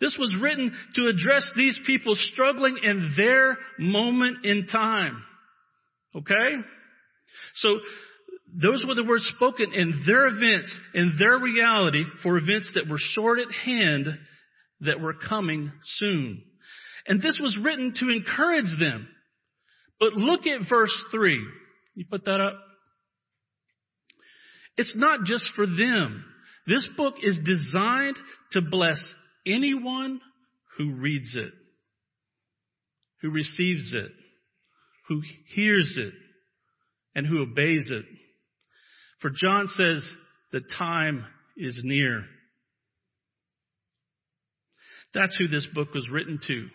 This 0.01 0.17
was 0.19 0.35
written 0.41 0.75
to 0.95 1.07
address 1.07 1.49
these 1.55 1.79
people 1.85 2.15
struggling 2.33 2.79
in 2.83 3.13
their 3.15 3.57
moment 3.77 4.43
in 4.43 4.65
time. 4.65 5.23
Okay? 6.15 6.57
So, 7.53 7.79
those 8.61 8.83
were 8.85 8.95
the 8.95 9.05
words 9.05 9.31
spoken 9.35 9.73
in 9.73 10.03
their 10.05 10.27
events, 10.27 10.75
in 10.93 11.13
their 11.17 11.37
reality, 11.37 12.03
for 12.21 12.37
events 12.37 12.71
that 12.75 12.89
were 12.89 12.97
short 12.99 13.39
at 13.39 13.51
hand 13.51 14.07
that 14.81 14.99
were 14.99 15.13
coming 15.13 15.71
soon. 15.83 16.43
And 17.07 17.21
this 17.21 17.39
was 17.41 17.57
written 17.63 17.93
to 17.99 18.09
encourage 18.09 18.77
them. 18.79 19.07
But 19.99 20.13
look 20.13 20.47
at 20.47 20.67
verse 20.69 20.93
3. 21.11 21.39
You 21.95 22.05
put 22.09 22.25
that 22.25 22.41
up? 22.41 22.55
It's 24.77 24.95
not 24.97 25.25
just 25.25 25.47
for 25.55 25.65
them. 25.65 26.25
This 26.67 26.89
book 26.97 27.15
is 27.21 27.39
designed 27.45 28.17
to 28.53 28.61
bless 28.61 28.99
anyone 29.45 30.21
who 30.77 30.93
reads 30.93 31.35
it, 31.35 31.53
who 33.21 33.29
receives 33.31 33.93
it, 33.93 34.11
who 35.07 35.21
hears 35.53 35.97
it, 35.97 36.13
and 37.15 37.25
who 37.25 37.41
obeys 37.41 37.89
it. 37.91 38.05
For 39.19 39.29
John 39.29 39.67
says, 39.67 40.09
the 40.51 40.61
time 40.77 41.25
is 41.57 41.81
near. 41.83 42.23
That's 45.13 45.35
who 45.37 45.47
this 45.47 45.67
book 45.73 45.93
was 45.93 46.07
written 46.09 46.39
to. 46.47 46.67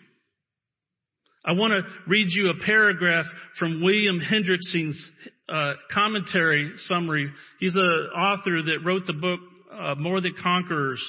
I 1.45 1.53
want 1.53 1.73
to 1.73 1.89
read 2.09 2.27
you 2.29 2.49
a 2.49 2.65
paragraph 2.65 3.25
from 3.57 3.81
William 3.81 4.19
Hendriksen's 4.19 5.11
uh, 5.47 5.73
commentary 5.93 6.73
summary. 6.87 7.31
He's 7.59 7.75
an 7.75 7.81
author 7.81 8.61
that 8.63 8.85
wrote 8.85 9.05
the 9.07 9.13
book 9.13 9.39
uh, 9.71 9.95
More 9.95 10.19
Than 10.19 10.35
Conquerors 10.41 11.01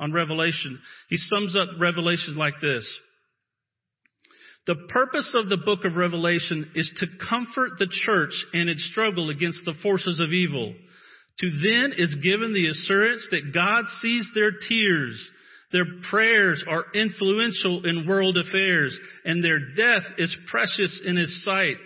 on 0.00 0.12
Revelation. 0.12 0.80
He 1.08 1.16
sums 1.16 1.56
up 1.56 1.68
Revelation 1.78 2.34
like 2.36 2.60
this. 2.60 2.88
The 4.66 4.74
purpose 4.88 5.32
of 5.34 5.48
the 5.48 5.56
book 5.56 5.84
of 5.84 5.96
Revelation 5.96 6.72
is 6.74 6.90
to 6.98 7.06
comfort 7.28 7.78
the 7.78 7.88
church 8.04 8.32
in 8.52 8.68
its 8.68 8.84
struggle 8.90 9.30
against 9.30 9.60
the 9.64 9.74
forces 9.82 10.20
of 10.20 10.32
evil. 10.32 10.74
To 11.40 11.50
then 11.50 11.94
is 11.96 12.18
given 12.22 12.52
the 12.52 12.68
assurance 12.68 13.26
that 13.30 13.54
God 13.54 13.84
sees 14.00 14.28
their 14.34 14.50
tears 14.68 15.30
their 15.72 15.84
prayers 16.10 16.64
are 16.68 16.84
influential 16.94 17.86
in 17.86 18.06
world 18.06 18.36
affairs, 18.36 18.98
and 19.24 19.42
their 19.42 19.58
death 19.74 20.02
is 20.18 20.34
precious 20.48 21.00
in 21.04 21.16
His 21.16 21.44
sight. 21.44 21.76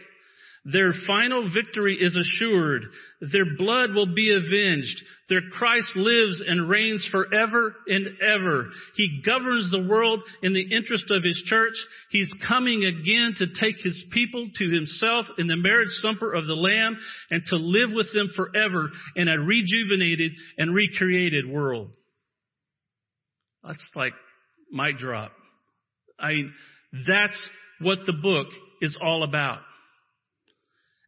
Their 0.67 0.95
final 1.07 1.51
victory 1.53 1.99
is 2.01 2.17
assured. 2.17 2.85
Their 3.21 3.45
blood 3.59 3.93
will 3.93 4.15
be 4.15 4.35
avenged. 4.35 5.03
Their 5.29 5.43
Christ 5.53 5.95
lives 5.95 6.43
and 6.47 6.71
reigns 6.71 7.07
forever 7.11 7.75
and 7.87 8.09
ever. 8.23 8.71
He 8.95 9.23
governs 9.25 9.71
the 9.71 9.87
world 9.87 10.23
in 10.43 10.55
the 10.55 10.75
interest 10.75 11.11
of 11.11 11.23
His 11.23 11.43
church. 11.45 11.75
He's 12.09 12.35
coming 12.49 12.83
again 12.83 13.35
to 13.37 13.47
take 13.47 13.77
His 13.83 14.07
people 14.13 14.49
to 14.57 14.71
Himself 14.71 15.27
in 15.37 15.49
the 15.49 15.57
marriage 15.57 15.93
supper 16.01 16.33
of 16.33 16.47
the 16.47 16.55
Lamb 16.55 16.97
and 17.31 17.43
to 17.49 17.57
live 17.57 17.91
with 17.93 18.11
them 18.15 18.31
forever 18.35 18.91
in 19.17 19.29
a 19.29 19.39
rejuvenated 19.39 20.33
and 20.57 20.75
recreated 20.75 21.47
world. 21.47 21.91
That's 23.63 23.87
like 23.95 24.15
mic 24.73 24.97
drop. 24.99 25.33
I 26.19 26.29
mean, 26.29 26.55
that's 27.07 27.51
what 27.81 27.99
the 28.07 28.15
book 28.15 28.47
is 28.81 28.97
all 29.03 29.25
about. 29.25 29.61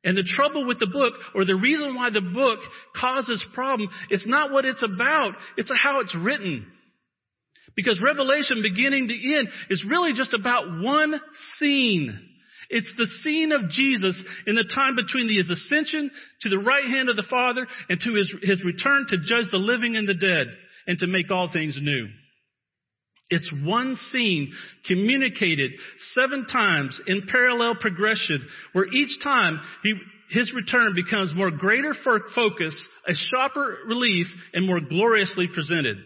And 0.06 0.16
the 0.16 0.22
trouble 0.22 0.64
with 0.66 0.78
the 0.78 0.86
book, 0.86 1.14
or 1.34 1.44
the 1.44 1.56
reason 1.56 1.96
why 1.96 2.10
the 2.10 2.20
book 2.20 2.60
causes 2.98 3.44
problem, 3.54 3.90
it's 4.08 4.26
not 4.26 4.52
what 4.52 4.64
it's 4.64 4.84
about, 4.84 5.34
it's 5.56 5.70
how 5.75 5.98
it's 5.98 6.14
written. 6.14 6.64
Because 7.75 8.00
Revelation 8.00 8.62
beginning 8.62 9.08
to 9.08 9.34
end 9.34 9.48
is 9.68 9.84
really 9.86 10.12
just 10.14 10.32
about 10.32 10.80
one 10.80 11.20
scene. 11.58 12.18
It's 12.70 12.90
the 12.96 13.06
scene 13.25 13.50
of 13.50 13.68
Jesus 13.68 14.22
in 14.46 14.54
the 14.54 14.70
time 14.72 14.94
between 14.94 15.28
his 15.28 15.50
ascension 15.50 16.10
to 16.42 16.50
the 16.50 16.58
right 16.58 16.84
hand 16.84 17.08
of 17.08 17.16
the 17.16 17.26
Father 17.28 17.66
and 17.88 18.00
to 18.00 18.14
his, 18.14 18.32
his 18.42 18.64
return 18.64 19.06
to 19.08 19.18
judge 19.18 19.50
the 19.50 19.58
living 19.58 19.96
and 19.96 20.08
the 20.08 20.14
dead 20.14 20.46
and 20.86 20.98
to 21.00 21.08
make 21.08 21.32
all 21.32 21.50
things 21.52 21.76
new. 21.80 22.06
It's 23.28 23.50
one 23.64 23.97
scene 23.97 24.52
communicated 24.87 25.73
seven 26.14 26.47
times 26.47 27.00
in 27.06 27.26
parallel 27.28 27.75
progression 27.80 28.47
where 28.73 28.87
each 28.87 29.21
time 29.23 29.61
he, 29.83 29.95
his 30.30 30.52
return 30.54 30.95
becomes 30.95 31.35
more 31.35 31.50
greater 31.50 31.95
focus, 32.35 32.88
a 33.09 33.12
sharper 33.14 33.78
relief, 33.88 34.26
and 34.52 34.66
more 34.66 34.80
gloriously 34.80 35.49
presented. 35.52 35.97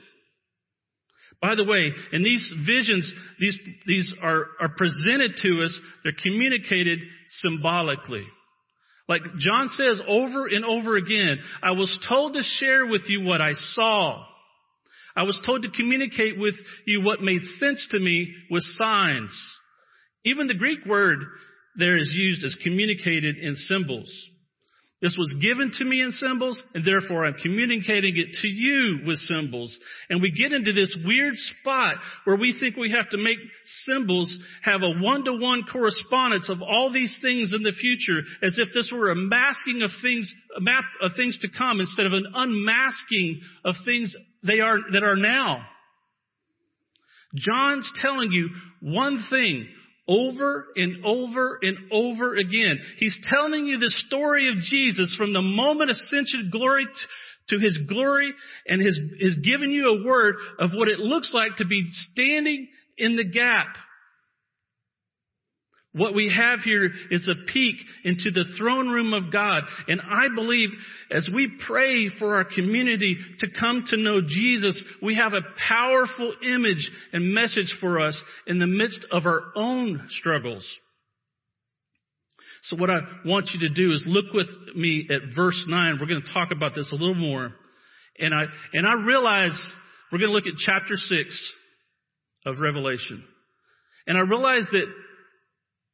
By 1.42 1.54
the 1.54 1.64
way, 1.64 1.92
in 2.12 2.22
these 2.22 2.52
visions, 2.66 3.10
these, 3.38 3.58
these 3.86 4.14
are, 4.22 4.46
are 4.60 4.74
presented 4.76 5.32
to 5.42 5.62
us, 5.64 5.78
they're 6.04 6.12
communicated 6.22 7.00
symbolically. 7.38 8.26
Like 9.08 9.22
John 9.38 9.68
says 9.70 10.00
over 10.06 10.46
and 10.46 10.64
over 10.64 10.96
again, 10.96 11.38
I 11.62 11.72
was 11.72 11.98
told 12.08 12.34
to 12.34 12.42
share 12.42 12.86
with 12.86 13.02
you 13.08 13.22
what 13.22 13.40
I 13.40 13.52
saw. 13.54 14.24
I 15.16 15.24
was 15.24 15.40
told 15.44 15.62
to 15.62 15.70
communicate 15.70 16.38
with 16.38 16.54
you 16.86 17.02
what 17.02 17.22
made 17.22 17.42
sense 17.42 17.86
to 17.90 18.00
me 18.00 18.32
with 18.50 18.62
signs. 18.78 19.36
Even 20.24 20.46
the 20.46 20.54
Greek 20.54 20.84
word 20.86 21.18
there 21.76 21.96
is 21.96 22.10
used 22.14 22.44
as 22.44 22.56
communicated 22.62 23.36
in 23.36 23.54
symbols. 23.56 24.10
This 25.02 25.16
was 25.16 25.34
given 25.40 25.70
to 25.72 25.84
me 25.84 26.02
in 26.02 26.12
symbols, 26.12 26.62
and 26.74 26.84
therefore 26.84 27.24
I'm 27.24 27.40
communicating 27.42 28.18
it 28.18 28.36
to 28.42 28.48
you 28.48 29.00
with 29.06 29.16
symbols. 29.18 29.74
And 30.10 30.20
we 30.20 30.30
get 30.30 30.52
into 30.52 30.74
this 30.74 30.92
weird 31.06 31.34
spot 31.36 31.94
where 32.24 32.36
we 32.36 32.54
think 32.60 32.76
we 32.76 32.90
have 32.90 33.08
to 33.10 33.16
make 33.16 33.38
symbols 33.88 34.36
have 34.62 34.82
a 34.82 35.00
one-to-one 35.00 35.62
correspondence 35.72 36.50
of 36.50 36.60
all 36.60 36.92
these 36.92 37.18
things 37.22 37.52
in 37.54 37.62
the 37.62 37.72
future, 37.72 38.20
as 38.42 38.58
if 38.58 38.74
this 38.74 38.92
were 38.92 39.10
a 39.10 39.16
masking 39.16 39.80
of 39.80 39.90
things, 40.02 40.30
a 40.54 40.60
map 40.60 40.84
of 41.00 41.12
things 41.16 41.38
to 41.38 41.48
come, 41.48 41.80
instead 41.80 42.04
of 42.04 42.12
an 42.12 42.26
unmasking 42.34 43.40
of 43.64 43.76
things 43.86 44.14
they 44.46 44.60
are, 44.60 44.78
that 44.92 45.02
are 45.02 45.16
now. 45.16 45.66
John's 47.34 47.90
telling 48.00 48.32
you 48.32 48.48
one 48.80 49.24
thing 49.30 49.68
over 50.08 50.66
and 50.74 51.04
over 51.04 51.58
and 51.62 51.76
over 51.92 52.36
again. 52.36 52.80
He's 52.98 53.16
telling 53.32 53.66
you 53.66 53.78
the 53.78 53.92
story 54.08 54.48
of 54.48 54.56
Jesus 54.62 55.14
from 55.16 55.32
the 55.32 55.42
moment 55.42 55.90
ascension 55.90 56.50
glory 56.50 56.86
to 57.48 57.58
his 57.58 57.78
glory 57.88 58.32
and 58.66 58.82
has, 58.82 58.98
has 59.20 59.36
given 59.36 59.70
you 59.70 59.88
a 59.88 60.06
word 60.06 60.36
of 60.58 60.70
what 60.74 60.88
it 60.88 60.98
looks 60.98 61.32
like 61.32 61.56
to 61.56 61.66
be 61.66 61.86
standing 62.12 62.68
in 62.98 63.16
the 63.16 63.24
gap 63.24 63.68
what 65.92 66.14
we 66.14 66.32
have 66.34 66.60
here 66.60 66.88
is 67.10 67.28
a 67.28 67.52
peek 67.52 67.74
into 68.04 68.30
the 68.30 68.44
throne 68.56 68.88
room 68.88 69.12
of 69.12 69.32
God. 69.32 69.64
And 69.88 70.00
I 70.00 70.28
believe 70.34 70.68
as 71.10 71.28
we 71.34 71.50
pray 71.66 72.08
for 72.16 72.36
our 72.36 72.44
community 72.44 73.16
to 73.40 73.48
come 73.58 73.82
to 73.88 73.96
know 73.96 74.20
Jesus, 74.20 74.80
we 75.02 75.16
have 75.16 75.32
a 75.32 75.42
powerful 75.68 76.32
image 76.46 76.88
and 77.12 77.34
message 77.34 77.74
for 77.80 78.00
us 78.00 78.20
in 78.46 78.60
the 78.60 78.68
midst 78.68 79.04
of 79.10 79.26
our 79.26 79.42
own 79.56 80.06
struggles. 80.10 80.64
So 82.64 82.76
what 82.76 82.90
I 82.90 83.00
want 83.24 83.50
you 83.52 83.68
to 83.68 83.74
do 83.74 83.90
is 83.92 84.04
look 84.06 84.32
with 84.32 84.46
me 84.76 85.08
at 85.10 85.34
verse 85.34 85.64
9. 85.66 85.98
We're 86.00 86.06
going 86.06 86.22
to 86.24 86.34
talk 86.34 86.50
about 86.52 86.74
this 86.76 86.90
a 86.92 86.94
little 86.94 87.14
more. 87.14 87.52
And 88.18 88.32
I, 88.32 88.44
and 88.74 88.86
I 88.86 88.94
realize 89.04 89.58
we're 90.12 90.18
going 90.18 90.30
to 90.30 90.34
look 90.34 90.46
at 90.46 90.58
chapter 90.58 90.94
6 90.94 91.52
of 92.46 92.60
Revelation. 92.60 93.24
And 94.06 94.16
I 94.16 94.20
realize 94.20 94.66
that 94.70 94.84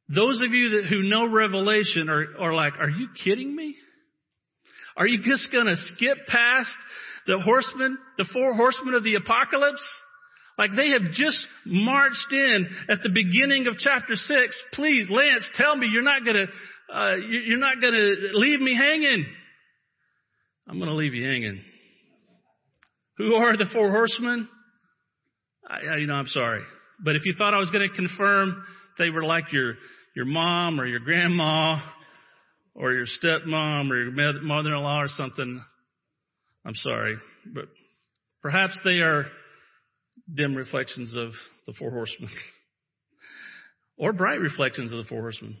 those 0.09 0.41
of 0.41 0.51
you 0.51 0.81
that, 0.81 0.85
who 0.89 1.03
know 1.03 1.29
Revelation 1.29 2.09
are, 2.09 2.25
are 2.39 2.53
like, 2.53 2.73
are 2.79 2.89
you 2.89 3.07
kidding 3.23 3.55
me? 3.55 3.75
Are 4.95 5.07
you 5.07 5.21
just 5.23 5.51
gonna 5.51 5.75
skip 5.75 6.17
past 6.27 6.75
the 7.27 7.39
horsemen, 7.39 7.97
the 8.17 8.25
four 8.31 8.53
horsemen 8.53 8.95
of 8.95 9.03
the 9.03 9.15
apocalypse? 9.15 9.85
Like 10.57 10.71
they 10.75 10.89
have 10.89 11.11
just 11.13 11.45
marched 11.65 12.31
in 12.31 12.67
at 12.89 13.03
the 13.03 13.09
beginning 13.09 13.67
of 13.67 13.77
chapter 13.77 14.15
six. 14.15 14.61
Please, 14.73 15.07
Lance, 15.09 15.47
tell 15.55 15.75
me 15.75 15.87
you're 15.91 16.01
not 16.01 16.25
gonna, 16.25 16.45
uh, 16.93 17.15
you're 17.15 17.59
not 17.59 17.81
gonna 17.81 18.13
leave 18.33 18.59
me 18.59 18.75
hanging. 18.75 19.25
I'm 20.67 20.79
gonna 20.79 20.95
leave 20.95 21.13
you 21.13 21.25
hanging. 21.25 21.61
Who 23.17 23.35
are 23.35 23.57
the 23.57 23.65
four 23.73 23.91
horsemen? 23.91 24.47
I, 25.69 25.97
you 25.97 26.07
know, 26.07 26.13
I'm 26.13 26.27
sorry. 26.27 26.61
But 27.03 27.15
if 27.15 27.25
you 27.25 27.33
thought 27.37 27.53
I 27.53 27.59
was 27.59 27.69
going 27.69 27.87
to 27.87 27.95
confirm 27.95 28.63
they 28.97 29.09
were 29.09 29.23
like 29.23 29.51
your 29.51 29.75
your 30.15 30.25
mom 30.25 30.79
or 30.79 30.85
your 30.85 30.99
grandma 30.99 31.79
or 32.73 32.93
your 32.93 33.05
stepmom 33.05 33.91
or 33.91 34.03
your 34.03 34.41
mother-in-law 34.41 35.01
or 35.01 35.07
something, 35.09 35.63
I'm 36.65 36.75
sorry, 36.75 37.17
but 37.53 37.65
perhaps 38.41 38.79
they 38.83 38.99
are 38.99 39.25
dim 40.33 40.55
reflections 40.55 41.15
of 41.15 41.31
the 41.65 41.73
four 41.73 41.91
horsemen 41.91 42.29
or 43.97 44.13
bright 44.13 44.39
reflections 44.39 44.91
of 44.91 44.99
the 44.99 45.09
four 45.09 45.21
horsemen. 45.21 45.57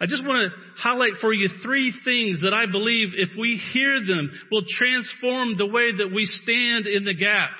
I 0.00 0.06
just 0.06 0.26
want 0.26 0.50
to 0.50 0.58
highlight 0.78 1.20
for 1.20 1.32
you 1.32 1.48
three 1.62 1.94
things 2.04 2.40
that 2.42 2.54
I 2.54 2.66
believe 2.70 3.10
if 3.14 3.30
we 3.38 3.60
hear 3.72 4.00
them 4.04 4.32
will 4.50 4.64
transform 4.68 5.56
the 5.56 5.66
way 5.66 5.92
that 5.96 6.12
we 6.12 6.24
stand 6.24 6.86
in 6.86 7.04
the 7.04 7.14
gap, 7.14 7.50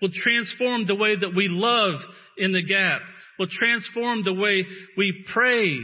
will 0.00 0.12
transform 0.12 0.86
the 0.86 0.94
way 0.94 1.16
that 1.16 1.34
we 1.34 1.48
love 1.48 1.94
in 2.36 2.52
the 2.52 2.62
gap, 2.62 3.02
will 3.40 3.48
transform 3.48 4.22
the 4.22 4.34
way 4.34 4.66
we 4.98 5.24
pray 5.32 5.80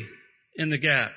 in 0.56 0.70
the 0.70 0.78
gap. 0.78 1.10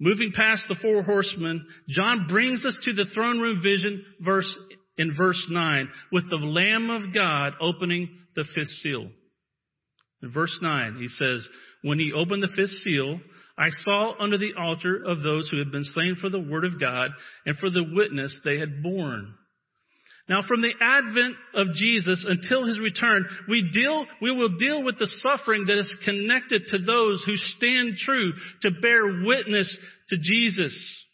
Moving 0.00 0.32
past 0.34 0.64
the 0.68 0.76
four 0.80 1.02
horsemen, 1.02 1.66
John 1.88 2.26
brings 2.28 2.64
us 2.64 2.78
to 2.84 2.92
the 2.94 3.06
throne 3.14 3.38
room 3.38 3.60
vision 3.62 4.04
verse 4.20 4.52
in 4.96 5.14
verse 5.14 5.44
9 5.50 5.88
with 6.12 6.28
the 6.30 6.36
Lamb 6.36 6.88
of 6.90 7.14
God 7.14 7.52
opening 7.60 8.08
the 8.34 8.44
fifth 8.54 8.70
seal. 8.82 9.08
In 10.22 10.32
verse 10.32 10.56
9, 10.62 10.96
he 10.98 11.08
says, 11.08 11.46
When 11.82 11.98
he 11.98 12.12
opened 12.12 12.42
the 12.42 12.52
fifth 12.56 12.70
seal, 12.82 13.20
I 13.56 13.68
saw 13.82 14.14
under 14.18 14.38
the 14.38 14.54
altar 14.58 15.02
of 15.04 15.22
those 15.22 15.48
who 15.50 15.58
had 15.58 15.70
been 15.70 15.84
slain 15.84 16.16
for 16.20 16.30
the 16.30 16.40
word 16.40 16.64
of 16.64 16.80
God 16.80 17.10
and 17.44 17.56
for 17.58 17.70
the 17.70 17.84
witness 17.92 18.40
they 18.44 18.58
had 18.58 18.82
borne. 18.82 19.34
Now 20.28 20.42
from 20.46 20.60
the 20.60 20.74
advent 20.80 21.36
of 21.54 21.74
Jesus 21.74 22.26
until 22.28 22.66
his 22.66 22.78
return, 22.78 23.24
we 23.48 23.70
deal, 23.72 24.06
we 24.20 24.30
will 24.30 24.58
deal 24.58 24.82
with 24.82 24.98
the 24.98 25.06
suffering 25.06 25.66
that 25.66 25.78
is 25.78 25.96
connected 26.04 26.62
to 26.68 26.78
those 26.78 27.22
who 27.24 27.36
stand 27.36 27.96
true 27.96 28.32
to 28.62 28.70
bear 28.82 29.22
witness 29.24 29.78
to 30.10 30.16
Jesus. 30.20 31.04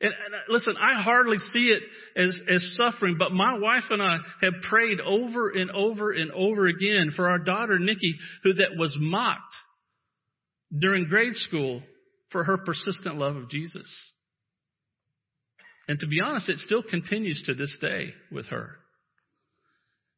And, 0.00 0.12
and 0.12 0.34
uh, 0.34 0.38
listen, 0.52 0.76
I 0.78 1.00
hardly 1.00 1.38
see 1.38 1.68
it 1.68 1.82
as, 2.16 2.38
as 2.50 2.76
suffering, 2.76 3.16
but 3.18 3.32
my 3.32 3.58
wife 3.58 3.84
and 3.88 4.02
I 4.02 4.18
have 4.42 4.54
prayed 4.68 5.00
over 5.00 5.48
and 5.48 5.70
over 5.70 6.12
and 6.12 6.30
over 6.32 6.66
again 6.66 7.12
for 7.16 7.30
our 7.30 7.38
daughter 7.38 7.78
Nikki, 7.78 8.14
who 8.42 8.54
that 8.54 8.76
was 8.76 8.94
mocked 9.00 9.54
during 10.76 11.06
grade 11.06 11.34
school 11.34 11.82
for 12.30 12.44
her 12.44 12.58
persistent 12.58 13.16
love 13.16 13.36
of 13.36 13.48
Jesus. 13.48 13.88
And 15.88 15.98
to 16.00 16.06
be 16.06 16.20
honest, 16.20 16.48
it 16.48 16.58
still 16.58 16.82
continues 16.82 17.42
to 17.46 17.54
this 17.54 17.76
day 17.80 18.14
with 18.32 18.46
her. 18.46 18.76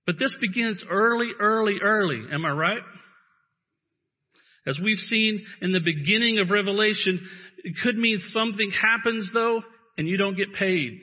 But 0.06 0.16
this 0.18 0.34
begins 0.40 0.84
early, 0.88 1.32
early, 1.40 1.78
early. 1.82 2.22
Am 2.32 2.44
I 2.44 2.52
right? 2.52 2.82
As 4.66 4.78
we've 4.82 4.98
seen 4.98 5.44
in 5.60 5.72
the 5.72 5.80
beginning 5.80 6.38
of 6.38 6.50
Revelation, 6.50 7.20
it 7.58 7.74
could 7.82 7.96
mean 7.96 8.18
something 8.30 8.70
happens 8.70 9.30
though, 9.32 9.62
and 9.96 10.08
you 10.08 10.16
don't 10.16 10.36
get 10.36 10.54
paid. 10.54 11.00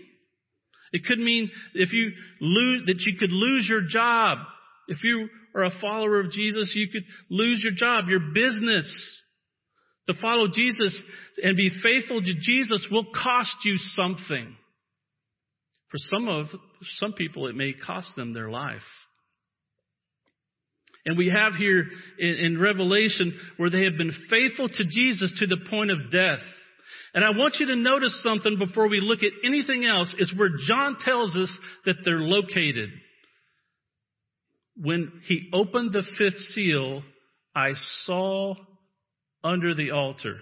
It 0.92 1.06
could 1.06 1.20
mean 1.20 1.50
if 1.74 1.92
you 1.92 2.12
lose, 2.40 2.86
that 2.86 3.02
you 3.06 3.18
could 3.18 3.32
lose 3.32 3.68
your 3.70 3.82
job. 3.88 4.40
If 4.88 5.04
you 5.04 5.28
are 5.56 5.64
a 5.64 5.80
follower 5.82 6.20
of 6.20 6.32
Jesus, 6.32 6.74
you 6.76 6.88
could 6.90 7.04
lose 7.30 7.62
your 7.64 7.74
job, 7.74 8.06
your 8.08 8.20
business. 8.20 9.22
To 10.08 10.14
follow 10.22 10.48
Jesus 10.54 11.02
and 11.42 11.56
be 11.56 11.70
faithful 11.82 12.22
to 12.22 12.34
Jesus 12.42 12.86
will 12.92 13.06
cost 13.06 13.56
you 13.64 13.76
something. 13.78 14.56
For 15.90 15.98
some 15.98 16.28
of 16.28 16.48
some 16.98 17.14
people, 17.14 17.48
it 17.48 17.56
may 17.56 17.74
cost 17.74 18.16
them 18.16 18.34
their 18.34 18.50
life. 18.50 18.82
And 21.06 21.18
we 21.18 21.30
have 21.30 21.54
here 21.54 21.86
in, 22.18 22.30
in, 22.30 22.60
Revelation 22.60 23.38
where 23.58 23.70
they 23.70 23.84
have 23.84 23.98
been 23.98 24.14
faithful 24.30 24.70
to 24.70 24.84
Jesus 24.90 25.34
to 25.40 25.48
the 25.48 25.70
point 25.70 25.92
of 25.92 26.12
death. 26.12 26.40
And 27.14 27.24
I 27.24 27.30
want 27.30 27.58
you 27.60 27.68
to 27.68 27.76
notice 27.76 28.24
something 28.24 28.58
before 28.58 28.90
we 28.90 29.02
look 29.02 29.20
at 29.22 29.32
anything 29.46 29.86
else 29.86 30.16
is 30.18 30.34
where 30.36 30.50
John 30.68 30.98
tells 31.00 31.36
us 31.36 31.56
that 31.86 31.98
they're 32.04 32.22
located. 32.22 32.90
When 34.78 35.12
he 35.28 35.50
opened 35.54 35.94
the 35.94 36.04
fifth 36.18 36.40
seal, 36.54 37.04
I 37.54 37.74
saw 38.06 38.56
under 39.44 39.76
the 39.76 39.92
altar. 39.92 40.38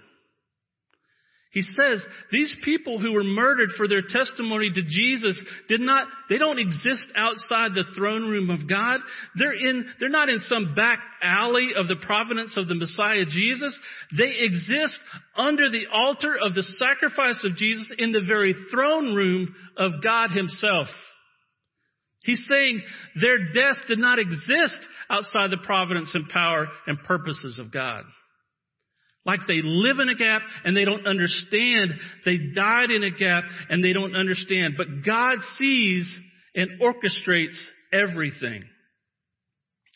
He 1.52 1.60
says 1.60 2.02
these 2.30 2.56
people 2.64 2.98
who 2.98 3.12
were 3.12 3.22
murdered 3.22 3.70
for 3.76 3.86
their 3.86 4.00
testimony 4.00 4.70
to 4.72 4.82
Jesus 4.82 5.38
did 5.68 5.82
not, 5.82 6.08
they 6.30 6.38
don't 6.38 6.58
exist 6.58 7.12
outside 7.14 7.74
the 7.74 7.84
throne 7.94 8.22
room 8.22 8.48
of 8.48 8.66
God. 8.66 9.00
They're 9.38 9.52
in, 9.52 9.84
they're 10.00 10.08
not 10.08 10.30
in 10.30 10.40
some 10.40 10.74
back 10.74 11.00
alley 11.22 11.72
of 11.76 11.88
the 11.88 11.96
providence 12.06 12.56
of 12.56 12.68
the 12.68 12.74
Messiah 12.74 13.26
Jesus. 13.28 13.78
They 14.16 14.34
exist 14.38 14.98
under 15.36 15.68
the 15.68 15.84
altar 15.92 16.34
of 16.42 16.54
the 16.54 16.62
sacrifice 16.62 17.44
of 17.44 17.56
Jesus 17.56 17.92
in 17.98 18.12
the 18.12 18.24
very 18.26 18.54
throne 18.70 19.14
room 19.14 19.54
of 19.76 20.02
God 20.02 20.30
himself. 20.30 20.88
He's 22.24 22.46
saying 22.50 22.80
their 23.20 23.52
death 23.52 23.76
did 23.88 23.98
not 23.98 24.18
exist 24.18 24.80
outside 25.10 25.50
the 25.50 25.62
providence 25.62 26.14
and 26.14 26.30
power 26.30 26.68
and 26.86 26.98
purposes 27.04 27.58
of 27.58 27.70
God. 27.70 28.04
Like 29.24 29.40
they 29.46 29.60
live 29.62 29.98
in 30.00 30.08
a 30.08 30.16
gap 30.16 30.42
and 30.64 30.76
they 30.76 30.84
don't 30.84 31.06
understand. 31.06 31.92
They 32.24 32.38
died 32.54 32.90
in 32.90 33.04
a 33.04 33.10
gap 33.10 33.44
and 33.68 33.82
they 33.82 33.92
don't 33.92 34.16
understand. 34.16 34.74
But 34.76 35.04
God 35.06 35.38
sees 35.58 36.12
and 36.54 36.80
orchestrates 36.80 37.58
everything. 37.92 38.64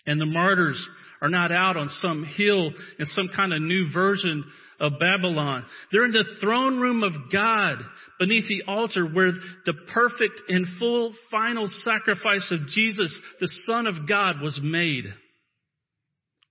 And 0.06 0.20
the 0.20 0.26
martyrs 0.26 0.88
are 1.20 1.28
not 1.28 1.50
out 1.50 1.76
on 1.76 1.88
some 2.00 2.24
hill 2.36 2.70
in 2.98 3.06
some 3.06 3.28
kind 3.34 3.52
of 3.52 3.60
new 3.60 3.92
version 3.92 4.44
of 4.78 4.92
Babylon. 5.00 5.64
They're 5.90 6.04
in 6.04 6.12
the 6.12 6.36
throne 6.40 6.78
room 6.78 7.02
of 7.02 7.12
God 7.32 7.78
beneath 8.20 8.46
the 8.48 8.70
altar 8.70 9.06
where 9.06 9.32
the 9.64 9.72
perfect 9.92 10.42
and 10.48 10.66
full 10.78 11.14
final 11.30 11.66
sacrifice 11.68 12.52
of 12.52 12.68
Jesus, 12.68 13.20
the 13.40 13.48
Son 13.64 13.88
of 13.88 14.06
God, 14.08 14.40
was 14.40 14.60
made. 14.62 15.06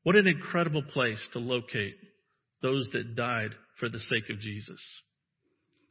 What 0.04 0.16
an 0.16 0.28
incredible 0.28 0.84
place 0.84 1.30
to 1.34 1.40
locate 1.40 1.96
those 2.66 2.90
that 2.94 3.16
died 3.16 3.52
for 3.80 3.90
the 3.90 4.00
sake 4.00 4.32
of 4.32 4.40
Jesus. 4.40 4.82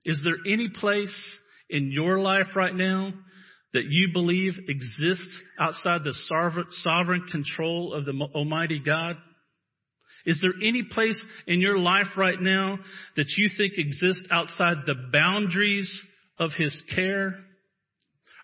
Is 0.05 0.21
there 0.25 0.53
any 0.53 0.69
place 0.69 1.39
in 1.71 1.93
your 1.93 2.19
life 2.19 2.57
right 2.57 2.75
now 2.75 3.13
that 3.73 3.85
you 3.85 4.09
believe 4.13 4.55
exists 4.69 5.41
outside 5.59 6.03
the 6.03 6.15
sovereign 6.83 7.27
control 7.31 7.95
of 7.95 8.05
the 8.05 8.13
Almighty 8.35 8.81
God? 8.85 9.17
Is 10.27 10.41
there 10.43 10.55
any 10.67 10.83
place 10.91 11.21
in 11.47 11.61
your 11.61 11.79
life 11.79 12.17
right 12.17 12.41
now 12.41 12.79
that 13.17 13.29
you 13.37 13.49
think 13.57 13.75
exists 13.77 14.27
outside 14.33 14.79
the 14.85 14.97
boundaries 15.13 15.91
of 16.41 16.51
His 16.57 16.83
care? 16.95 17.37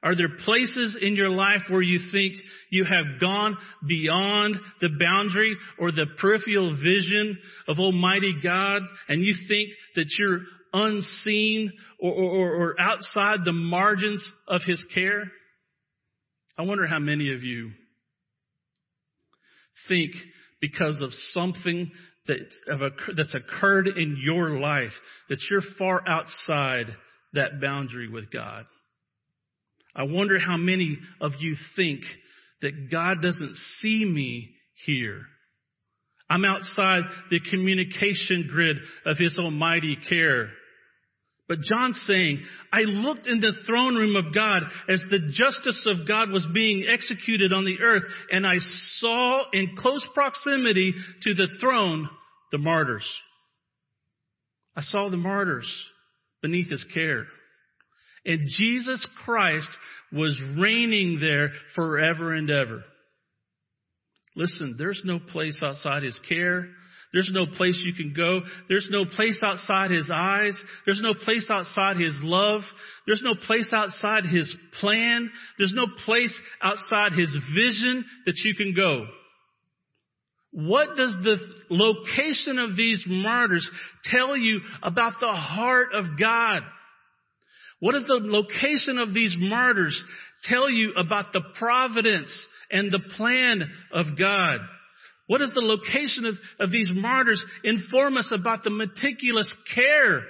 Are 0.02 0.16
there 0.16 0.30
places 0.44 0.96
in 1.00 1.14
your 1.14 1.28
life 1.28 1.62
where 1.68 1.82
you 1.82 1.98
think 2.10 2.34
you 2.70 2.84
have 2.84 3.20
gone 3.20 3.56
beyond 3.86 4.56
the 4.80 4.88
boundary 4.98 5.56
or 5.78 5.92
the 5.92 6.06
peripheral 6.18 6.74
vision 6.74 7.38
of 7.68 7.78
Almighty 7.78 8.34
God 8.42 8.82
and 9.08 9.22
you 9.22 9.34
think 9.46 9.70
that 9.96 10.06
you're 10.18 10.40
unseen 10.72 11.72
or, 11.98 12.12
or, 12.12 12.54
or 12.54 12.80
outside 12.80 13.40
the 13.44 13.52
margins 13.52 14.26
of 14.48 14.62
His 14.66 14.84
care? 14.94 15.24
I 16.56 16.62
wonder 16.62 16.86
how 16.86 16.98
many 16.98 17.34
of 17.34 17.42
you 17.42 17.72
think 19.86 20.12
because 20.62 21.02
of 21.02 21.10
something 21.32 21.90
that's 22.26 23.34
occurred 23.34 23.88
in 23.88 24.16
your 24.22 24.60
life 24.60 24.92
that 25.28 25.40
you're 25.50 25.62
far 25.78 26.02
outside 26.08 26.86
that 27.32 27.60
boundary 27.60 28.08
with 28.08 28.30
God. 28.30 28.64
I 29.94 30.04
wonder 30.04 30.38
how 30.38 30.56
many 30.56 30.98
of 31.20 31.32
you 31.40 31.56
think 31.76 32.00
that 32.62 32.90
God 32.90 33.22
doesn't 33.22 33.56
see 33.78 34.04
me 34.04 34.50
here. 34.86 35.22
I'm 36.28 36.44
outside 36.44 37.02
the 37.30 37.40
communication 37.50 38.48
grid 38.50 38.76
of 39.04 39.18
His 39.18 39.38
almighty 39.38 39.96
care. 40.08 40.50
But 41.48 41.62
John's 41.62 42.00
saying, 42.06 42.44
I 42.72 42.82
looked 42.82 43.26
in 43.26 43.40
the 43.40 43.52
throne 43.66 43.96
room 43.96 44.14
of 44.14 44.32
God 44.32 44.62
as 44.88 45.02
the 45.10 45.18
justice 45.32 45.84
of 45.88 46.06
God 46.06 46.30
was 46.30 46.46
being 46.54 46.84
executed 46.88 47.52
on 47.52 47.64
the 47.64 47.80
earth, 47.80 48.04
and 48.30 48.46
I 48.46 48.58
saw 48.98 49.42
in 49.52 49.74
close 49.76 50.06
proximity 50.14 50.94
to 51.22 51.34
the 51.34 51.48
throne 51.60 52.08
the 52.52 52.58
martyrs. 52.58 53.04
I 54.76 54.82
saw 54.82 55.10
the 55.10 55.16
martyrs 55.16 55.68
beneath 56.40 56.70
his 56.70 56.84
care. 56.94 57.26
And 58.24 58.40
Jesus 58.58 59.06
Christ 59.24 59.68
was 60.12 60.40
reigning 60.58 61.18
there 61.20 61.50
forever 61.74 62.34
and 62.34 62.50
ever. 62.50 62.84
Listen, 64.36 64.76
there's 64.78 65.02
no 65.04 65.18
place 65.18 65.58
outside 65.62 66.02
his 66.02 66.18
care. 66.28 66.68
There's 67.12 67.30
no 67.32 67.46
place 67.56 67.78
you 67.82 67.92
can 67.92 68.14
go. 68.16 68.40
There's 68.68 68.88
no 68.90 69.04
place 69.04 69.40
outside 69.42 69.90
his 69.90 70.10
eyes. 70.14 70.60
There's 70.86 71.00
no 71.02 71.14
place 71.14 71.48
outside 71.50 71.96
his 71.96 72.16
love. 72.22 72.60
There's 73.06 73.22
no 73.24 73.34
place 73.46 73.72
outside 73.72 74.26
his 74.26 74.54
plan. 74.80 75.28
There's 75.58 75.74
no 75.74 75.86
place 76.04 76.38
outside 76.62 77.12
his 77.12 77.36
vision 77.52 78.04
that 78.26 78.40
you 78.44 78.54
can 78.54 78.74
go. 78.76 79.06
What 80.52 80.96
does 80.96 81.16
the 81.22 81.36
location 81.68 82.58
of 82.58 82.76
these 82.76 83.02
martyrs 83.06 83.68
tell 84.04 84.36
you 84.36 84.60
about 84.82 85.14
the 85.20 85.32
heart 85.32 85.88
of 85.94 86.18
God? 86.18 86.62
What 87.80 87.92
does 87.92 88.06
the 88.06 88.20
location 88.22 88.98
of 88.98 89.14
these 89.14 89.34
martyrs 89.36 90.02
tell 90.44 90.70
you 90.70 90.92
about 90.96 91.32
the 91.32 91.42
providence 91.58 92.30
and 92.70 92.92
the 92.92 93.00
plan 93.16 93.62
of 93.92 94.18
God? 94.18 94.60
What 95.26 95.38
does 95.38 95.52
the 95.54 95.60
location 95.60 96.26
of, 96.26 96.34
of 96.58 96.70
these 96.70 96.90
martyrs 96.92 97.42
inform 97.64 98.16
us 98.16 98.30
about 98.32 98.64
the 98.64 98.70
meticulous 98.70 99.52
care 99.74 100.22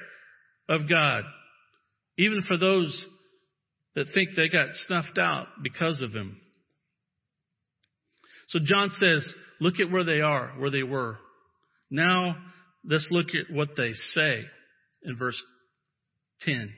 of 0.69 0.89
God? 0.89 1.25
Even 2.19 2.43
for 2.47 2.57
those 2.57 3.07
that 3.95 4.07
think 4.15 4.31
they 4.37 4.49
got 4.49 4.69
snuffed 4.87 5.19
out 5.19 5.47
because 5.63 6.01
of 6.03 6.13
him. 6.13 6.41
So 8.49 8.59
John 8.63 8.91
says, 8.91 9.33
look 9.61 9.81
at 9.81 9.91
where 9.91 10.05
they 10.05 10.21
are, 10.21 10.53
where 10.59 10.71
they 10.71 10.83
were. 10.83 11.19
Now 11.91 12.37
let's 12.85 13.09
look 13.11 13.29
at 13.29 13.55
what 13.55 13.71
they 13.77 13.93
say 13.93 14.45
in 15.03 15.17
verse 15.17 15.41
10. 16.43 16.73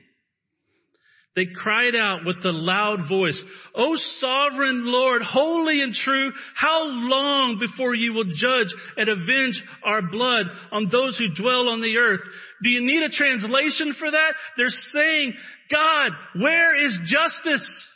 They 1.35 1.47
cried 1.47 1.95
out 1.95 2.25
with 2.25 2.37
a 2.45 2.51
loud 2.51 3.09
voice, 3.09 3.43
O 3.73 3.93
sovereign 3.95 4.83
Lord, 4.85 5.23
holy 5.23 5.81
and 5.81 5.91
true, 5.91 6.31
how 6.55 6.83
long 6.83 7.57
before 7.59 7.95
you 7.95 8.13
will 8.13 8.25
judge 8.35 8.71
and 8.97 9.09
avenge 9.09 9.61
our 9.83 10.03
blood 10.03 10.45
on 10.71 10.89
those 10.91 11.17
who 11.17 11.33
dwell 11.41 11.69
on 11.69 11.81
the 11.81 11.97
earth? 11.97 12.19
Do 12.61 12.69
you 12.69 12.81
need 12.81 13.01
a 13.01 13.09
translation 13.09 13.95
for 13.97 14.11
that? 14.11 14.33
They're 14.57 14.67
saying, 14.69 15.33
God, 15.71 16.11
where 16.39 16.75
is 16.85 16.95
justice? 17.07 17.87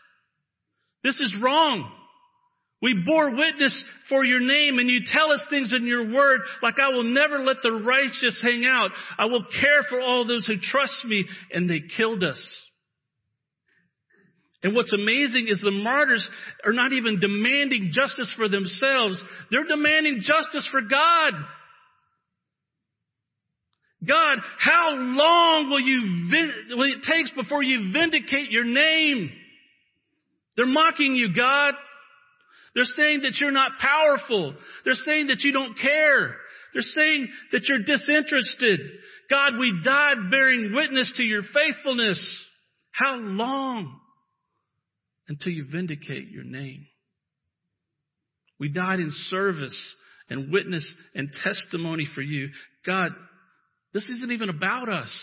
This 1.04 1.20
is 1.22 1.36
wrong. 1.40 1.92
We 2.82 3.04
bore 3.06 3.36
witness 3.36 3.84
for 4.10 4.24
your 4.24 4.40
name 4.40 4.80
and 4.80 4.90
you 4.90 5.02
tell 5.06 5.32
us 5.32 5.46
things 5.50 5.74
in 5.76 5.86
your 5.86 6.12
word 6.12 6.42
like 6.64 6.80
I 6.80 6.90
will 6.90 7.04
never 7.04 7.40
let 7.40 7.58
the 7.62 7.72
righteous 7.72 8.42
hang 8.44 8.66
out. 8.66 8.92
I 9.18 9.26
will 9.26 9.46
care 9.62 9.84
for 9.90 10.00
all 10.00 10.26
those 10.26 10.48
who 10.48 10.56
trust 10.60 11.06
me 11.06 11.26
and 11.52 11.70
they 11.70 11.82
killed 11.96 12.24
us. 12.24 12.67
And 14.64 14.74
what's 14.76 14.94
amazing 14.94 15.48
is 15.50 15.62
the 15.62 15.72
martyrs 15.72 16.28
are 16.66 16.74
not 16.74 16.92
even 16.92 17.20
demanding 17.20 17.92
justice 17.94 18.34
for 18.36 18.50
themselves. 18.50 19.22
They're 19.52 19.68
demanding 19.68 20.22
justice 20.22 20.68
for 20.72 20.82
God. 20.82 21.34
God, 24.08 24.38
how 24.60 24.92
long 24.92 25.70
will 25.70 25.80
you, 25.80 26.76
will 26.76 26.92
it 26.92 27.04
takes 27.04 27.32
before 27.32 27.64
you 27.64 27.92
vindicate 27.92 28.52
your 28.52 28.64
name? 28.64 29.32
They're 30.56 30.66
mocking 30.66 31.16
you, 31.16 31.34
God. 31.36 31.76
They're 32.74 32.84
saying 32.84 33.22
that 33.22 33.38
you're 33.40 33.52
not 33.52 33.74
powerful. 33.80 34.56
They're 34.86 34.94
saying 34.94 35.28
that 35.28 35.42
you 35.42 35.52
don't 35.52 35.78
care. 35.80 36.36
They're 36.74 36.82
saying 36.82 37.28
that 37.52 37.64
you're 37.68 37.84
disinterested. 37.84 38.80
God, 39.30 39.58
we 39.60 39.82
died 39.84 40.30
bearing 40.30 40.74
witness 40.76 41.14
to 41.18 41.24
your 41.24 41.42
faithfulness. 41.42 42.46
How 42.92 43.16
long? 43.16 44.00
Until 45.28 45.52
you 45.52 45.66
vindicate 45.70 46.30
your 46.30 46.44
name. 46.44 46.88
We 48.60 48.70
died 48.70 49.00
in 49.00 49.10
service 49.12 49.78
and 50.30 50.52
witness 50.52 50.94
and 51.14 51.30
testimony 51.44 52.08
for 52.14 52.22
you. 52.22 52.50
God, 52.86 53.12
this 53.94 54.10
isn't 54.10 54.32
even 54.32 54.50
about 54.50 54.90
us. 54.90 55.16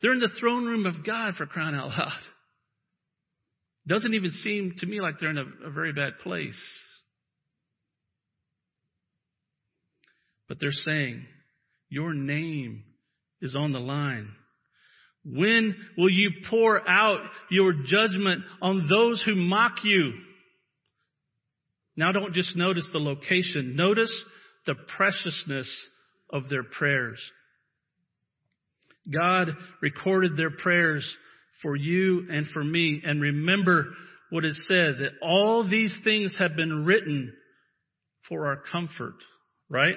They're 0.00 0.12
in 0.12 0.20
the 0.20 0.30
throne 0.40 0.64
room 0.64 0.86
of 0.86 1.04
God 1.04 1.34
for 1.34 1.46
crying 1.46 1.74
out 1.74 1.88
loud. 1.88 2.20
Doesn't 3.86 4.14
even 4.14 4.30
seem 4.30 4.74
to 4.78 4.86
me 4.86 5.00
like 5.00 5.14
they're 5.18 5.30
in 5.30 5.38
a, 5.38 5.66
a 5.66 5.70
very 5.70 5.92
bad 5.92 6.18
place. 6.22 6.60
But 10.46 10.58
they're 10.60 10.70
saying, 10.72 11.26
Your 11.88 12.14
name 12.14 12.84
is 13.40 13.56
on 13.56 13.72
the 13.72 13.80
line. 13.80 14.30
When 15.30 15.76
will 15.96 16.10
you 16.10 16.30
pour 16.48 16.88
out 16.88 17.20
your 17.50 17.72
judgment 17.86 18.42
on 18.62 18.86
those 18.88 19.22
who 19.24 19.34
mock 19.34 19.84
you? 19.84 20.12
Now 21.96 22.12
don't 22.12 22.32
just 22.32 22.56
notice 22.56 22.88
the 22.92 22.98
location. 22.98 23.76
Notice 23.76 24.12
the 24.66 24.74
preciousness 24.96 25.68
of 26.30 26.48
their 26.48 26.62
prayers. 26.62 27.20
God 29.12 29.48
recorded 29.80 30.36
their 30.36 30.50
prayers 30.50 31.04
for 31.62 31.74
you 31.74 32.26
and 32.30 32.46
for 32.48 32.62
me. 32.62 33.02
And 33.04 33.20
remember 33.20 33.88
what 34.30 34.44
it 34.44 34.54
said 34.66 34.98
that 34.98 35.12
all 35.22 35.68
these 35.68 35.96
things 36.04 36.36
have 36.38 36.54
been 36.56 36.84
written 36.84 37.32
for 38.28 38.46
our 38.46 38.62
comfort, 38.70 39.16
right? 39.68 39.96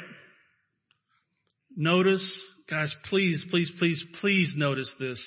Notice 1.76 2.26
Guys, 2.72 2.96
please, 3.10 3.46
please, 3.52 3.70
please, 3.78 4.02
please 4.22 4.54
notice 4.56 4.96
this. 4.98 5.22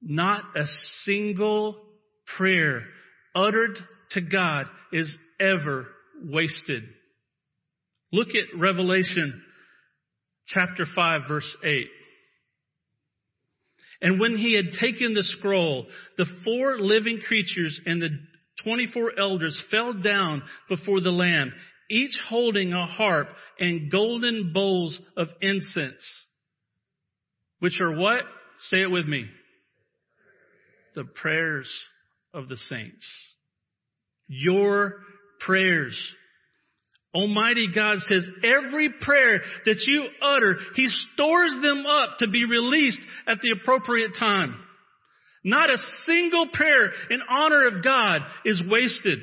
Not 0.00 0.44
a 0.54 0.64
single 1.02 1.82
prayer 2.36 2.82
uttered 3.34 3.76
to 4.12 4.20
God 4.20 4.66
is 4.92 5.12
ever 5.40 5.88
wasted. 6.22 6.84
Look 8.12 8.28
at 8.28 8.56
Revelation 8.56 9.42
chapter 10.46 10.86
5 10.94 11.22
verse 11.26 11.56
8. 11.64 11.86
And 14.02 14.20
when 14.20 14.36
he 14.36 14.54
had 14.54 14.66
taken 14.80 15.14
the 15.14 15.24
scroll, 15.24 15.86
the 16.16 16.26
four 16.44 16.78
living 16.78 17.20
creatures 17.26 17.80
and 17.84 18.00
the 18.00 18.10
24 18.62 19.18
elders 19.18 19.60
fell 19.72 19.94
down 19.94 20.44
before 20.68 21.00
the 21.00 21.10
Lamb 21.10 21.52
each 21.90 22.18
holding 22.28 22.72
a 22.72 22.86
harp 22.86 23.28
and 23.58 23.90
golden 23.90 24.52
bowls 24.52 24.98
of 25.16 25.28
incense, 25.40 26.02
which 27.58 27.80
are 27.80 27.96
what? 27.96 28.22
Say 28.70 28.82
it 28.82 28.90
with 28.90 29.06
me. 29.06 29.26
The 30.94 31.04
prayers 31.04 31.70
of 32.32 32.48
the 32.48 32.56
saints. 32.56 33.06
Your 34.28 35.00
prayers. 35.40 35.96
Almighty 37.14 37.68
God 37.74 37.98
says 38.00 38.26
every 38.44 38.90
prayer 39.00 39.40
that 39.64 39.82
you 39.86 40.06
utter, 40.20 40.58
He 40.74 40.86
stores 41.14 41.56
them 41.62 41.86
up 41.86 42.18
to 42.18 42.28
be 42.28 42.44
released 42.44 43.00
at 43.26 43.38
the 43.40 43.54
appropriate 43.60 44.12
time. 44.18 44.56
Not 45.42 45.70
a 45.70 45.78
single 46.04 46.48
prayer 46.52 46.90
in 47.08 47.20
honor 47.30 47.68
of 47.68 47.82
God 47.82 48.22
is 48.44 48.60
wasted. 48.68 49.20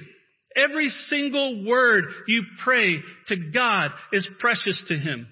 Every 0.56 0.90
single 0.90 1.66
word 1.66 2.06
you 2.28 2.44
pray 2.64 3.00
to 3.28 3.36
God 3.54 3.92
is 4.12 4.30
precious 4.40 4.84
to 4.88 4.96
Him. 4.96 5.28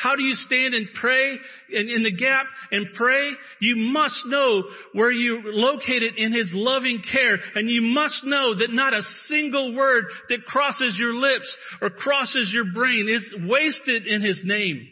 How 0.00 0.16
do 0.16 0.22
you 0.22 0.32
stand 0.32 0.72
and 0.72 0.88
pray 0.98 1.36
in, 1.70 1.88
in 1.90 2.02
the 2.02 2.16
gap 2.16 2.46
and 2.72 2.86
pray? 2.94 3.32
You 3.60 3.76
must 3.76 4.24
know 4.26 4.62
where 4.94 5.12
you're 5.12 5.42
located 5.44 6.14
in 6.16 6.32
His 6.32 6.50
loving 6.54 7.02
care. 7.12 7.38
And 7.54 7.68
you 7.68 7.82
must 7.82 8.24
know 8.24 8.54
that 8.58 8.72
not 8.72 8.94
a 8.94 9.02
single 9.26 9.76
word 9.76 10.04
that 10.30 10.46
crosses 10.46 10.96
your 10.98 11.14
lips 11.14 11.54
or 11.82 11.90
crosses 11.90 12.50
your 12.50 12.72
brain 12.72 13.10
is 13.10 13.34
wasted 13.46 14.06
in 14.06 14.22
His 14.22 14.40
name. 14.42 14.88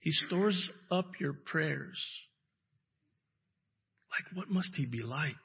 He 0.00 0.10
stores 0.10 0.68
up 0.90 1.12
your 1.20 1.34
prayers. 1.34 2.02
Like, 4.10 4.36
what 4.36 4.50
must 4.50 4.74
He 4.74 4.86
be 4.86 5.02
like? 5.02 5.36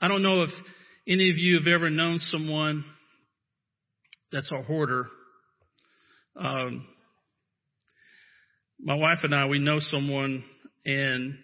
I 0.00 0.08
don't 0.08 0.22
know 0.22 0.42
if 0.42 0.50
any 1.08 1.30
of 1.30 1.38
you 1.38 1.56
have 1.56 1.66
ever 1.66 1.88
known 1.88 2.18
someone 2.18 2.84
that's 4.30 4.50
a 4.52 4.62
hoarder. 4.62 5.06
Um, 6.38 6.86
my 8.78 8.94
wife 8.94 9.20
and 9.22 9.34
I, 9.34 9.46
we 9.46 9.58
know 9.58 9.78
someone 9.80 10.44
and 10.84 11.38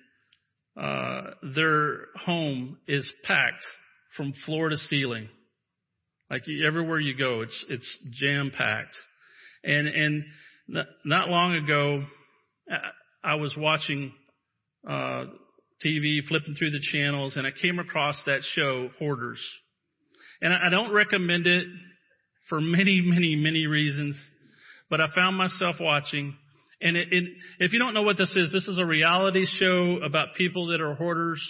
uh, 0.78 1.22
their 1.54 2.08
home 2.14 2.76
is 2.86 3.10
packed 3.24 3.64
from 4.16 4.34
floor 4.44 4.68
to 4.68 4.76
ceiling. 4.76 5.28
Like 6.30 6.42
everywhere 6.66 7.00
you 7.00 7.16
go, 7.16 7.40
it's 7.40 7.64
it's 7.70 7.98
jam 8.10 8.50
packed. 8.56 8.96
And 9.64 9.86
and 9.86 10.24
not 11.04 11.28
long 11.28 11.54
ago, 11.54 12.04
I 13.24 13.36
was 13.36 13.54
watching 13.56 14.12
uh, 14.88 15.24
TV, 15.84 16.20
flipping 16.26 16.54
through 16.54 16.70
the 16.70 16.80
channels, 16.92 17.36
and 17.36 17.46
I 17.46 17.50
came 17.50 17.78
across 17.78 18.20
that 18.26 18.40
show, 18.42 18.90
Hoarders. 18.98 19.40
And 20.40 20.52
I 20.52 20.70
don't 20.70 20.92
recommend 20.92 21.46
it 21.46 21.66
for 22.48 22.60
many, 22.60 23.00
many, 23.04 23.36
many 23.36 23.66
reasons, 23.66 24.18
but 24.90 25.00
I 25.00 25.06
found 25.14 25.36
myself 25.36 25.76
watching. 25.80 26.34
And 26.80 26.96
it, 26.96 27.08
it, 27.12 27.24
if 27.60 27.72
you 27.72 27.78
don't 27.78 27.94
know 27.94 28.02
what 28.02 28.18
this 28.18 28.34
is, 28.36 28.50
this 28.52 28.66
is 28.66 28.78
a 28.80 28.84
reality 28.84 29.46
show 29.46 30.00
about 30.04 30.34
people 30.36 30.68
that 30.68 30.80
are 30.80 30.94
hoarders, 30.94 31.40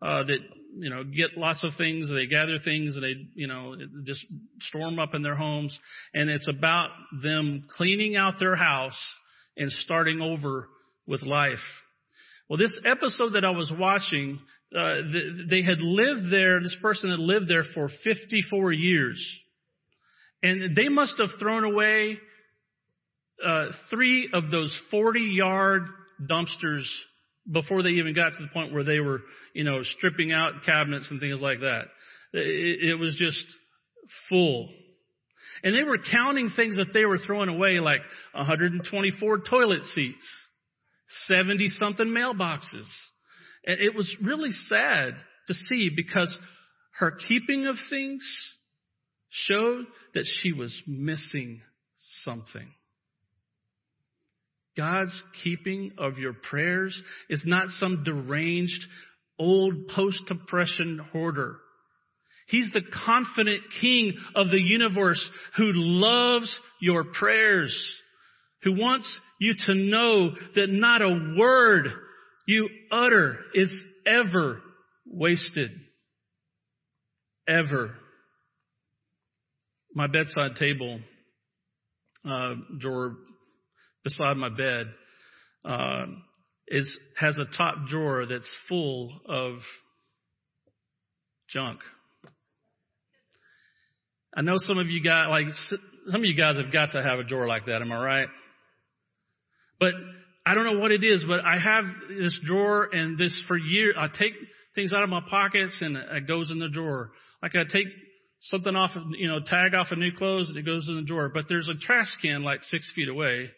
uh, 0.00 0.22
that, 0.22 0.38
you 0.78 0.90
know, 0.90 1.02
get 1.02 1.36
lots 1.36 1.64
of 1.64 1.72
things, 1.76 2.08
they 2.08 2.26
gather 2.26 2.58
things, 2.58 2.94
and 2.94 3.02
they, 3.02 3.14
you 3.34 3.48
know, 3.48 3.74
just 4.04 4.24
store 4.60 4.88
them 4.88 5.00
up 5.00 5.14
in 5.14 5.22
their 5.22 5.34
homes. 5.34 5.76
And 6.14 6.30
it's 6.30 6.48
about 6.48 6.90
them 7.22 7.66
cleaning 7.76 8.16
out 8.16 8.34
their 8.38 8.54
house 8.54 9.00
and 9.56 9.72
starting 9.72 10.20
over 10.20 10.68
with 11.06 11.22
life. 11.22 11.58
Well, 12.48 12.58
this 12.58 12.78
episode 12.84 13.30
that 13.30 13.44
I 13.44 13.50
was 13.50 13.72
watching, 13.76 14.38
uh, 14.76 14.94
they 15.50 15.62
had 15.62 15.80
lived 15.80 16.30
there, 16.30 16.60
this 16.60 16.76
person 16.80 17.10
had 17.10 17.18
lived 17.18 17.48
there 17.48 17.64
for 17.74 17.88
54 18.04 18.72
years. 18.72 19.24
And 20.42 20.76
they 20.76 20.88
must 20.88 21.14
have 21.18 21.30
thrown 21.40 21.64
away 21.64 22.18
uh, 23.44 23.66
three 23.90 24.30
of 24.32 24.50
those 24.50 24.76
40 24.90 25.20
yard 25.20 25.88
dumpsters 26.22 26.84
before 27.50 27.82
they 27.82 27.90
even 27.90 28.14
got 28.14 28.30
to 28.30 28.42
the 28.42 28.48
point 28.52 28.72
where 28.72 28.84
they 28.84 29.00
were, 29.00 29.20
you 29.52 29.64
know, 29.64 29.82
stripping 29.82 30.32
out 30.32 30.64
cabinets 30.64 31.10
and 31.10 31.20
things 31.20 31.40
like 31.40 31.60
that. 31.60 31.84
It, 32.32 32.90
it 32.90 32.94
was 32.94 33.16
just 33.18 33.44
full. 34.28 34.68
And 35.62 35.74
they 35.74 35.82
were 35.82 35.98
counting 35.98 36.50
things 36.54 36.76
that 36.76 36.92
they 36.92 37.04
were 37.04 37.18
throwing 37.18 37.48
away, 37.48 37.78
like 37.80 38.00
124 38.32 39.38
toilet 39.48 39.84
seats, 39.84 40.45
70 41.26 41.68
something 41.70 42.06
mailboxes. 42.06 42.86
And 43.64 43.80
it 43.80 43.94
was 43.94 44.14
really 44.22 44.52
sad 44.52 45.14
to 45.48 45.54
see 45.54 45.90
because 45.94 46.36
her 46.98 47.12
keeping 47.28 47.66
of 47.66 47.76
things 47.90 48.22
showed 49.28 49.84
that 50.14 50.26
she 50.40 50.52
was 50.52 50.82
missing 50.86 51.60
something. 52.22 52.72
God's 54.76 55.22
keeping 55.42 55.92
of 55.98 56.18
your 56.18 56.34
prayers 56.34 57.00
is 57.30 57.42
not 57.46 57.68
some 57.68 58.04
deranged 58.04 58.84
old 59.38 59.88
post-depression 59.94 61.00
hoarder. 61.12 61.56
He's 62.48 62.70
the 62.72 62.82
confident 63.04 63.62
king 63.80 64.14
of 64.34 64.48
the 64.48 64.60
universe 64.60 65.24
who 65.56 65.72
loves 65.74 66.60
your 66.80 67.04
prayers, 67.04 67.74
who 68.66 68.80
wants 68.80 69.20
you 69.38 69.54
to 69.66 69.74
know 69.74 70.30
that 70.56 70.66
not 70.68 71.00
a 71.00 71.34
word 71.38 71.86
you 72.46 72.68
utter 72.90 73.36
is 73.54 73.72
ever 74.06 74.60
wasted. 75.06 75.70
Ever. 77.48 77.94
My 79.94 80.08
bedside 80.08 80.56
table 80.58 81.00
uh, 82.28 82.54
drawer 82.78 83.14
beside 84.02 84.36
my 84.36 84.48
bed 84.48 84.86
uh, 85.64 86.06
is 86.68 86.98
has 87.18 87.38
a 87.38 87.56
top 87.56 87.86
drawer 87.88 88.26
that's 88.26 88.52
full 88.68 89.12
of 89.28 89.58
junk. 91.48 91.78
I 94.34 94.42
know 94.42 94.56
some 94.58 94.78
of 94.78 94.88
you 94.88 95.02
guys 95.02 95.28
like 95.30 95.46
some 96.08 96.20
of 96.20 96.24
you 96.24 96.36
guys 96.36 96.56
have 96.56 96.72
got 96.72 96.92
to 96.92 97.02
have 97.02 97.18
a 97.18 97.24
drawer 97.24 97.46
like 97.46 97.66
that. 97.66 97.80
Am 97.80 97.90
I 97.90 98.04
right? 98.04 98.28
But 99.78 99.94
I 100.44 100.54
don't 100.54 100.64
know 100.64 100.78
what 100.78 100.92
it 100.92 101.02
is, 101.02 101.24
but 101.26 101.40
I 101.40 101.58
have 101.58 101.84
this 102.08 102.38
drawer 102.44 102.88
and 102.92 103.18
this 103.18 103.36
for 103.48 103.56
years. 103.56 103.96
I 103.98 104.06
take 104.08 104.32
things 104.74 104.92
out 104.92 105.02
of 105.02 105.08
my 105.08 105.20
pockets 105.28 105.78
and 105.80 105.96
it 105.96 106.28
goes 106.28 106.50
in 106.50 106.58
the 106.58 106.68
drawer. 106.68 107.10
Like 107.42 107.56
I 107.56 107.64
take 107.64 107.88
something 108.40 108.76
off, 108.76 108.90
of, 108.94 109.02
you 109.18 109.28
know, 109.28 109.40
tag 109.44 109.74
off 109.74 109.90
of 109.90 109.98
new 109.98 110.12
clothes 110.16 110.48
and 110.48 110.56
it 110.56 110.64
goes 110.64 110.86
in 110.88 110.96
the 110.96 111.02
drawer. 111.02 111.30
But 111.32 111.46
there's 111.48 111.68
a 111.68 111.74
trash 111.74 112.16
can 112.22 112.42
like 112.42 112.62
six 112.64 112.90
feet 112.94 113.08
away. 113.08 113.50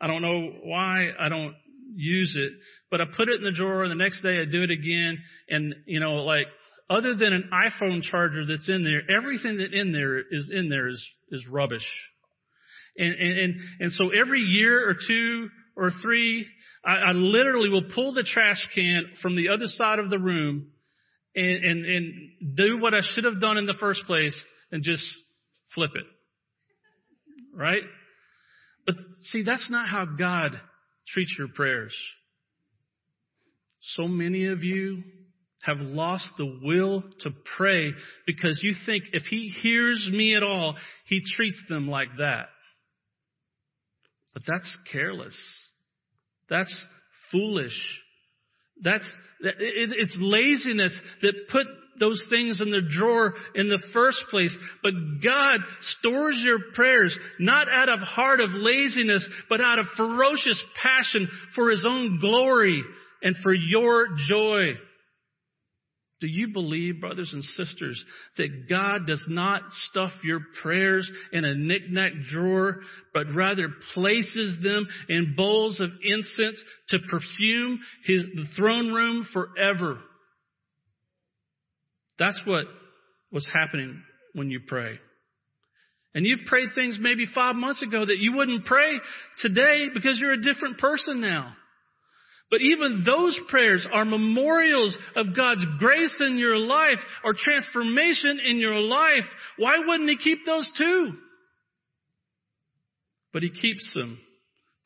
I 0.00 0.06
don't 0.06 0.22
know 0.22 0.50
why 0.64 1.10
I 1.18 1.28
don't 1.28 1.54
use 1.94 2.34
it, 2.36 2.52
but 2.90 3.00
I 3.00 3.04
put 3.04 3.28
it 3.28 3.36
in 3.36 3.44
the 3.44 3.52
drawer 3.52 3.84
and 3.84 3.90
the 3.90 4.02
next 4.02 4.22
day 4.22 4.38
I 4.40 4.44
do 4.44 4.62
it 4.62 4.70
again. 4.70 5.18
And, 5.48 5.74
you 5.86 6.00
know, 6.00 6.24
like 6.24 6.46
other 6.88 7.14
than 7.14 7.32
an 7.32 7.50
iPhone 7.52 8.02
charger 8.02 8.44
that's 8.46 8.68
in 8.68 8.82
there, 8.82 9.02
everything 9.16 9.58
that 9.58 9.72
in 9.72 9.92
there 9.92 10.18
is 10.18 10.50
in 10.52 10.68
there 10.68 10.88
is, 10.88 11.06
is 11.30 11.46
rubbish. 11.46 11.86
And, 13.00 13.14
and, 13.14 13.54
and, 13.80 13.92
so 13.92 14.10
every 14.10 14.42
year 14.42 14.86
or 14.86 14.94
two 14.94 15.48
or 15.74 15.90
three, 16.02 16.46
I, 16.84 16.96
I 16.96 17.12
literally 17.12 17.70
will 17.70 17.88
pull 17.94 18.12
the 18.12 18.22
trash 18.22 18.68
can 18.74 19.06
from 19.22 19.36
the 19.36 19.48
other 19.48 19.66
side 19.66 19.98
of 19.98 20.10
the 20.10 20.18
room 20.18 20.66
and, 21.34 21.64
and, 21.64 21.86
and 21.86 22.56
do 22.56 22.78
what 22.78 22.92
I 22.92 23.00
should 23.02 23.24
have 23.24 23.40
done 23.40 23.56
in 23.56 23.64
the 23.64 23.74
first 23.80 24.04
place 24.06 24.38
and 24.70 24.82
just 24.82 25.02
flip 25.74 25.92
it. 25.94 26.04
Right? 27.56 27.82
But 28.84 28.96
see, 29.22 29.44
that's 29.44 29.70
not 29.70 29.88
how 29.88 30.04
God 30.04 30.52
treats 31.08 31.34
your 31.38 31.48
prayers. 31.48 31.96
So 33.96 34.06
many 34.06 34.46
of 34.48 34.62
you 34.62 35.02
have 35.62 35.78
lost 35.78 36.26
the 36.36 36.58
will 36.62 37.02
to 37.20 37.30
pray 37.56 37.92
because 38.26 38.60
you 38.62 38.74
think 38.84 39.04
if 39.12 39.22
he 39.24 39.52
hears 39.62 40.06
me 40.10 40.34
at 40.34 40.42
all, 40.42 40.76
he 41.06 41.22
treats 41.36 41.62
them 41.68 41.88
like 41.88 42.08
that. 42.18 42.48
But 44.32 44.42
that's 44.46 44.78
careless. 44.92 45.36
That's 46.48 46.74
foolish. 47.30 47.78
That's, 48.82 49.10
it's 49.40 50.16
laziness 50.20 50.98
that 51.22 51.34
put 51.50 51.66
those 51.98 52.24
things 52.30 52.60
in 52.60 52.70
the 52.70 52.80
drawer 52.80 53.34
in 53.54 53.68
the 53.68 53.82
first 53.92 54.24
place. 54.30 54.56
But 54.82 54.94
God 55.22 55.60
stores 55.98 56.40
your 56.42 56.58
prayers 56.74 57.16
not 57.38 57.68
out 57.70 57.88
of 57.88 58.00
heart 58.00 58.40
of 58.40 58.50
laziness, 58.52 59.28
but 59.48 59.60
out 59.60 59.78
of 59.78 59.86
ferocious 59.96 60.60
passion 60.82 61.28
for 61.54 61.70
His 61.70 61.84
own 61.86 62.18
glory 62.20 62.82
and 63.22 63.36
for 63.42 63.52
your 63.52 64.06
joy. 64.28 64.72
Do 66.20 66.26
you 66.26 66.48
believe, 66.52 67.00
brothers 67.00 67.30
and 67.32 67.42
sisters, 67.42 68.04
that 68.36 68.68
God 68.68 69.06
does 69.06 69.24
not 69.26 69.62
stuff 69.90 70.12
your 70.22 70.40
prayers 70.62 71.10
in 71.32 71.46
a 71.46 71.54
knick-knack 71.54 72.12
drawer, 72.30 72.80
but 73.14 73.34
rather 73.34 73.68
places 73.94 74.62
them 74.62 74.86
in 75.08 75.34
bowls 75.34 75.80
of 75.80 75.88
incense 76.02 76.62
to 76.90 76.98
perfume 77.08 77.80
his, 78.04 78.26
the 78.34 78.46
throne 78.54 78.92
room 78.92 79.26
forever? 79.32 79.98
That's 82.18 82.40
what 82.44 82.66
was 83.32 83.48
happening 83.50 84.02
when 84.34 84.50
you 84.50 84.60
pray. 84.66 84.98
And 86.14 86.26
you've 86.26 86.44
prayed 86.46 86.70
things 86.74 86.98
maybe 87.00 87.24
five 87.34 87.56
months 87.56 87.82
ago 87.82 88.04
that 88.04 88.18
you 88.18 88.34
wouldn't 88.36 88.66
pray 88.66 88.98
today 89.38 89.86
because 89.94 90.18
you're 90.20 90.32
a 90.32 90.42
different 90.42 90.78
person 90.78 91.20
now. 91.22 91.54
But 92.50 92.62
even 92.62 93.04
those 93.06 93.38
prayers 93.48 93.86
are 93.92 94.04
memorials 94.04 94.96
of 95.14 95.36
God's 95.36 95.64
grace 95.78 96.20
in 96.20 96.36
your 96.36 96.58
life 96.58 96.98
or 97.24 97.32
transformation 97.32 98.40
in 98.44 98.58
your 98.58 98.80
life. 98.80 99.24
Why 99.56 99.78
wouldn't 99.78 100.10
He 100.10 100.16
keep 100.16 100.44
those 100.44 100.68
too? 100.76 101.12
But 103.32 103.42
He 103.42 103.50
keeps 103.50 103.94
them 103.94 104.20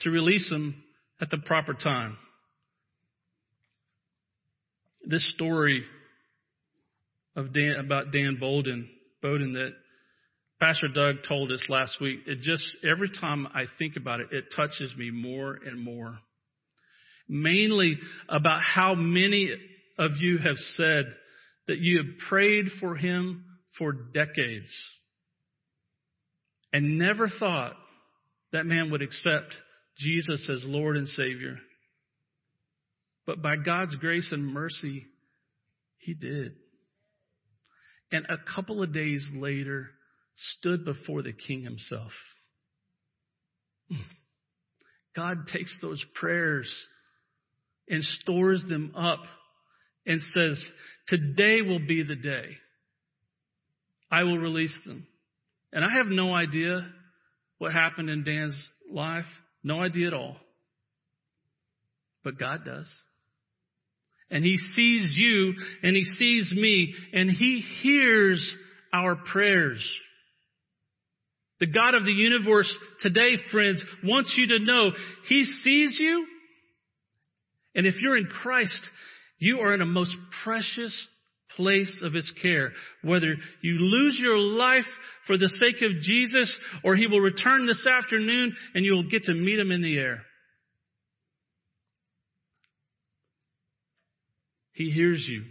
to 0.01 0.11
release 0.11 0.49
them 0.51 0.85
at 1.21 1.31
the 1.31 1.39
proper 1.39 1.73
time. 1.73 2.19
This 5.07 5.33
story 5.35 5.85
of 7.37 7.53
Dan, 7.55 7.77
about 7.79 8.13
Dan 8.13 8.37
Bolden, 8.39 8.91
Bowden 9.23 9.55
that 9.55 9.73
Pastor 10.61 10.89
Doug 10.89 11.17
told 11.27 11.51
us 11.51 11.65
last 11.69 12.01
week, 12.01 12.21
it 12.27 12.41
just, 12.41 12.65
every 12.89 13.11
time 13.11 13.47
I 13.55 13.65
think 13.79 13.97
about 13.97 14.21
it, 14.21 14.29
it 14.33 14.45
touches 14.55 14.95
me 14.97 15.11
more 15.11 15.59
and 15.67 15.83
more. 15.83 16.19
Mainly 17.29 17.99
about 18.29 18.61
how 18.61 18.95
many 18.95 19.51
of 19.99 20.13
you 20.19 20.39
have 20.39 20.57
said 20.77 21.05
that 21.67 21.79
you 21.79 21.99
have 21.99 22.19
prayed 22.29 22.67
for 22.81 22.97
him 22.97 23.45
for 23.79 23.93
decades 23.93 24.73
and 26.73 26.99
never 26.99 27.29
thought 27.29 27.75
that 28.53 28.67
man 28.67 28.91
would 28.91 29.03
accept 29.03 29.57
Jesus 29.97 30.49
as 30.51 30.63
Lord 30.65 30.97
and 30.97 31.09
Savior. 31.09 31.57
But 33.27 33.41
by 33.41 33.57
God's 33.57 33.97
grace 33.97 34.29
and 34.33 34.47
mercy, 34.47 35.07
he 35.99 36.15
did. 36.15 36.53
And 38.13 38.27
a 38.27 38.37
couple 38.55 38.83
of 38.83 38.93
days 38.93 39.27
later, 39.35 39.91
stood 40.59 40.85
before 40.85 41.23
the 41.23 41.33
king 41.33 41.63
himself. 41.63 42.13
God 45.17 45.47
takes 45.53 45.77
those 45.81 46.05
prayers 46.15 46.73
and 47.89 48.03
stores 48.03 48.65
them 48.69 48.93
up 48.97 49.21
and 50.07 50.21
says, 50.35 50.65
Today 51.09 51.63
will 51.63 51.85
be 51.87 52.03
the 52.03 52.17
day. 52.17 52.57
I 54.11 54.23
will 54.23 54.39
release 54.39 54.77
them. 54.87 55.07
And 55.73 55.85
I 55.85 55.91
have 55.97 56.07
no 56.07 56.33
idea 56.33 56.87
what 57.59 57.73
happened 57.73 58.09
in 58.09 58.25
Dan's 58.25 58.71
life. 58.91 59.25
No 59.63 59.81
idea 59.81 60.09
at 60.09 60.15
all. 60.15 60.37
But 62.23 62.39
God 62.39 62.65
does. 62.65 62.89
And 64.31 64.45
He 64.45 64.57
sees 64.57 65.13
you 65.17 65.55
and 65.83 65.97
He 65.97 66.05
sees 66.05 66.53
me 66.57 66.95
and 67.13 67.31
He 67.31 67.63
hears 67.83 68.57
our 68.93 69.17
prayers. 69.17 69.85
The 71.61 71.67
God 71.67 71.95
of 71.95 72.05
the 72.05 72.13
universe 72.13 72.73
today, 73.01 73.37
friends, 73.53 73.85
wants 74.03 74.35
you 74.37 74.59
to 74.59 74.65
know 74.65 74.91
He 75.29 75.45
sees 75.45 75.99
you. 76.01 76.27
And 77.75 77.87
if 77.87 78.01
you're 78.01 78.17
in 78.17 78.27
Christ, 78.27 78.81
you 79.39 79.61
are 79.61 79.75
in 79.75 79.81
a 79.81 79.87
most 79.87 80.15
precious 80.45 81.09
place 81.57 82.03
of 82.05 82.13
His 82.13 82.33
care. 82.43 82.73
Whether 83.03 83.35
you 83.63 83.75
lose 83.79 84.19
your 84.21 84.39
life 84.39 84.85
for 85.27 85.37
the 85.37 85.49
sake 85.49 85.83
of 85.83 86.03
Jesus 86.03 86.57
or 86.83 86.97
He 86.97 87.07
will 87.07 87.21
return 87.21 87.67
this 87.67 87.87
afternoon 87.87 88.55
and 88.75 88.85
you 88.85 88.93
will 88.93 89.09
get 89.09 89.25
to 89.25 89.35
meet 89.35 89.59
Him 89.59 89.71
in 89.71 89.83
the 89.83 89.99
air. 89.99 90.23
He 94.73 94.91
hears 94.91 95.25
you. 95.29 95.45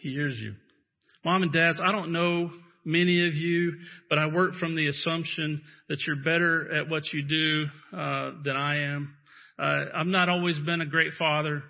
He 0.00 0.10
hears 0.10 0.38
you. 0.38 0.54
Mom 1.24 1.42
and 1.42 1.52
dads, 1.52 1.80
I 1.82 1.90
don't 1.90 2.12
know 2.12 2.50
many 2.84 3.26
of 3.26 3.34
you, 3.34 3.72
but 4.08 4.18
I 4.18 4.26
work 4.26 4.54
from 4.54 4.76
the 4.76 4.86
assumption 4.86 5.62
that 5.88 5.98
you're 6.06 6.22
better 6.22 6.72
at 6.72 6.88
what 6.88 7.02
you 7.12 7.22
do 7.22 7.64
uh, 7.96 8.32
than 8.44 8.54
I 8.54 8.76
am. 8.94 9.16
Uh, 9.58 9.84
I've 9.94 10.06
not 10.06 10.28
always 10.28 10.58
been 10.58 10.80
a 10.80 10.86
great 10.86 11.12
father. 11.18 11.62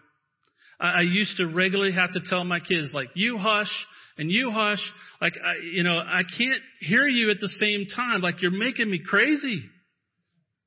I, 0.80 0.86
I 0.86 1.00
used 1.02 1.36
to 1.38 1.46
regularly 1.46 1.92
have 1.92 2.12
to 2.12 2.20
tell 2.28 2.44
my 2.44 2.60
kids, 2.60 2.92
like, 2.92 3.08
you 3.14 3.38
hush 3.38 3.72
and 4.18 4.30
you 4.30 4.50
hush. 4.50 4.80
Like, 5.20 5.34
I, 5.34 5.64
you 5.72 5.82
know, 5.82 5.98
I 5.98 6.22
can't 6.22 6.62
hear 6.80 7.06
you 7.06 7.30
at 7.30 7.40
the 7.40 7.48
same 7.48 7.86
time. 7.94 8.20
Like, 8.20 8.42
you're 8.42 8.50
making 8.50 8.90
me 8.90 9.00
crazy. 9.06 9.64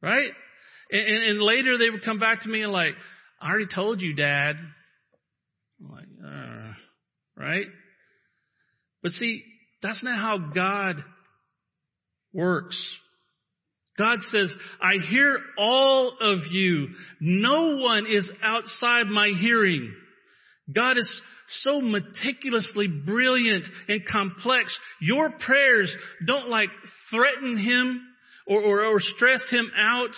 Right? 0.02 0.32
And, 0.92 1.02
and, 1.02 1.24
and 1.32 1.42
later 1.42 1.78
they 1.78 1.90
would 1.90 2.04
come 2.06 2.20
back 2.20 2.44
to 2.44 2.50
me 2.50 2.64
and 2.64 2.72
like, 2.72 2.94
I 3.42 3.50
already 3.50 3.68
told 3.74 4.02
you, 4.02 4.16
Dad. 4.16 4.56
I'm 5.82 5.92
like, 5.92 6.06
uh, 6.26 6.74
right? 7.38 7.68
But 9.02 9.12
see, 9.12 9.44
that's 9.82 10.04
not 10.04 10.18
how 10.18 10.52
God 10.54 11.04
works. 12.34 12.78
God 14.00 14.20
says, 14.22 14.52
I 14.82 15.06
hear 15.10 15.38
all 15.58 16.14
of 16.22 16.40
you. 16.50 16.88
No 17.20 17.78
one 17.80 18.06
is 18.10 18.32
outside 18.42 19.08
my 19.08 19.34
hearing. 19.38 19.94
God 20.74 20.98
is 20.98 21.22
so 21.50 21.82
meticulously 21.82 22.88
brilliant 22.88 23.68
and 23.90 24.06
complex. 24.06 24.78
Your 25.02 25.32
prayers 25.32 25.94
don't 26.26 26.48
like 26.48 26.70
threaten 27.12 27.58
him 27.58 28.02
or, 28.48 28.62
or, 28.62 28.86
or 28.86 29.02
stress 29.02 29.46
him 29.52 29.70
out. 29.78 30.12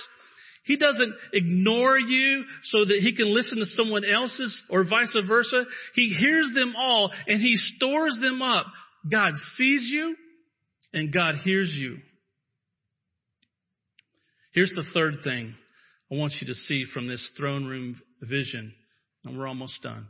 He 0.65 0.77
doesn't 0.77 1.15
ignore 1.33 1.97
you 1.97 2.43
so 2.63 2.85
that 2.85 2.99
he 3.01 3.15
can 3.15 3.33
listen 3.33 3.57
to 3.57 3.65
someone 3.65 4.03
else's 4.05 4.61
or 4.69 4.83
vice 4.83 5.17
versa. 5.27 5.63
He 5.95 6.09
hears 6.09 6.51
them 6.53 6.75
all 6.77 7.11
and 7.27 7.41
he 7.41 7.55
stores 7.55 8.15
them 8.21 8.43
up. 8.43 8.67
God 9.11 9.33
sees 9.55 9.89
you 9.91 10.15
and 10.93 11.11
God 11.11 11.37
hears 11.43 11.71
you. 11.75 11.97
Here's 14.51 14.71
the 14.75 14.85
third 14.93 15.19
thing 15.23 15.55
I 16.11 16.15
want 16.15 16.33
you 16.41 16.47
to 16.47 16.53
see 16.53 16.85
from 16.93 17.07
this 17.07 17.31
throne 17.37 17.65
room 17.65 18.01
vision, 18.21 18.73
and 19.23 19.37
we're 19.37 19.47
almost 19.47 19.81
done. 19.81 20.07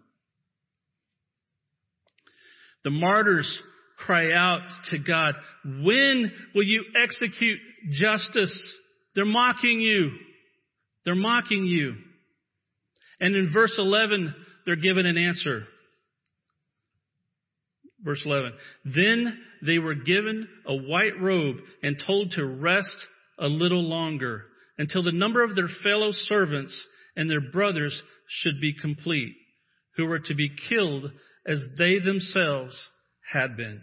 The 2.83 2.89
martyrs 2.89 3.61
cry 3.97 4.31
out 4.33 4.61
to 4.89 4.97
God, 4.97 5.35
when 5.63 6.31
will 6.55 6.63
you 6.63 6.83
execute 6.99 7.59
justice? 7.91 8.73
They're 9.13 9.25
mocking 9.25 9.79
you. 9.79 10.09
They're 11.05 11.13
mocking 11.13 11.65
you. 11.65 11.95
And 13.19 13.35
in 13.35 13.51
verse 13.53 13.75
11, 13.77 14.33
they're 14.65 14.75
given 14.75 15.05
an 15.05 15.17
answer. 15.17 15.63
Verse 18.03 18.21
11. 18.25 18.53
Then 18.85 19.37
they 19.63 19.77
were 19.77 19.93
given 19.93 20.47
a 20.65 20.75
white 20.75 21.21
robe 21.21 21.57
and 21.83 22.01
told 22.05 22.31
to 22.31 22.45
rest 22.45 23.05
a 23.41 23.47
little 23.47 23.83
longer 23.83 24.43
until 24.77 25.03
the 25.03 25.11
number 25.11 25.43
of 25.43 25.55
their 25.55 25.67
fellow 25.83 26.11
servants 26.11 26.85
and 27.15 27.29
their 27.29 27.41
brothers 27.41 28.01
should 28.27 28.61
be 28.61 28.73
complete, 28.79 29.35
who 29.97 30.05
were 30.05 30.19
to 30.19 30.35
be 30.35 30.49
killed 30.69 31.11
as 31.45 31.59
they 31.77 31.99
themselves 31.99 32.89
had 33.33 33.57
been. 33.57 33.81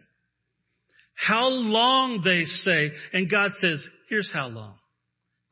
How 1.14 1.48
long, 1.48 2.22
they 2.24 2.44
say, 2.44 2.92
and 3.12 3.30
God 3.30 3.50
says, 3.60 3.84
here's 4.08 4.30
how 4.32 4.46
long. 4.48 4.76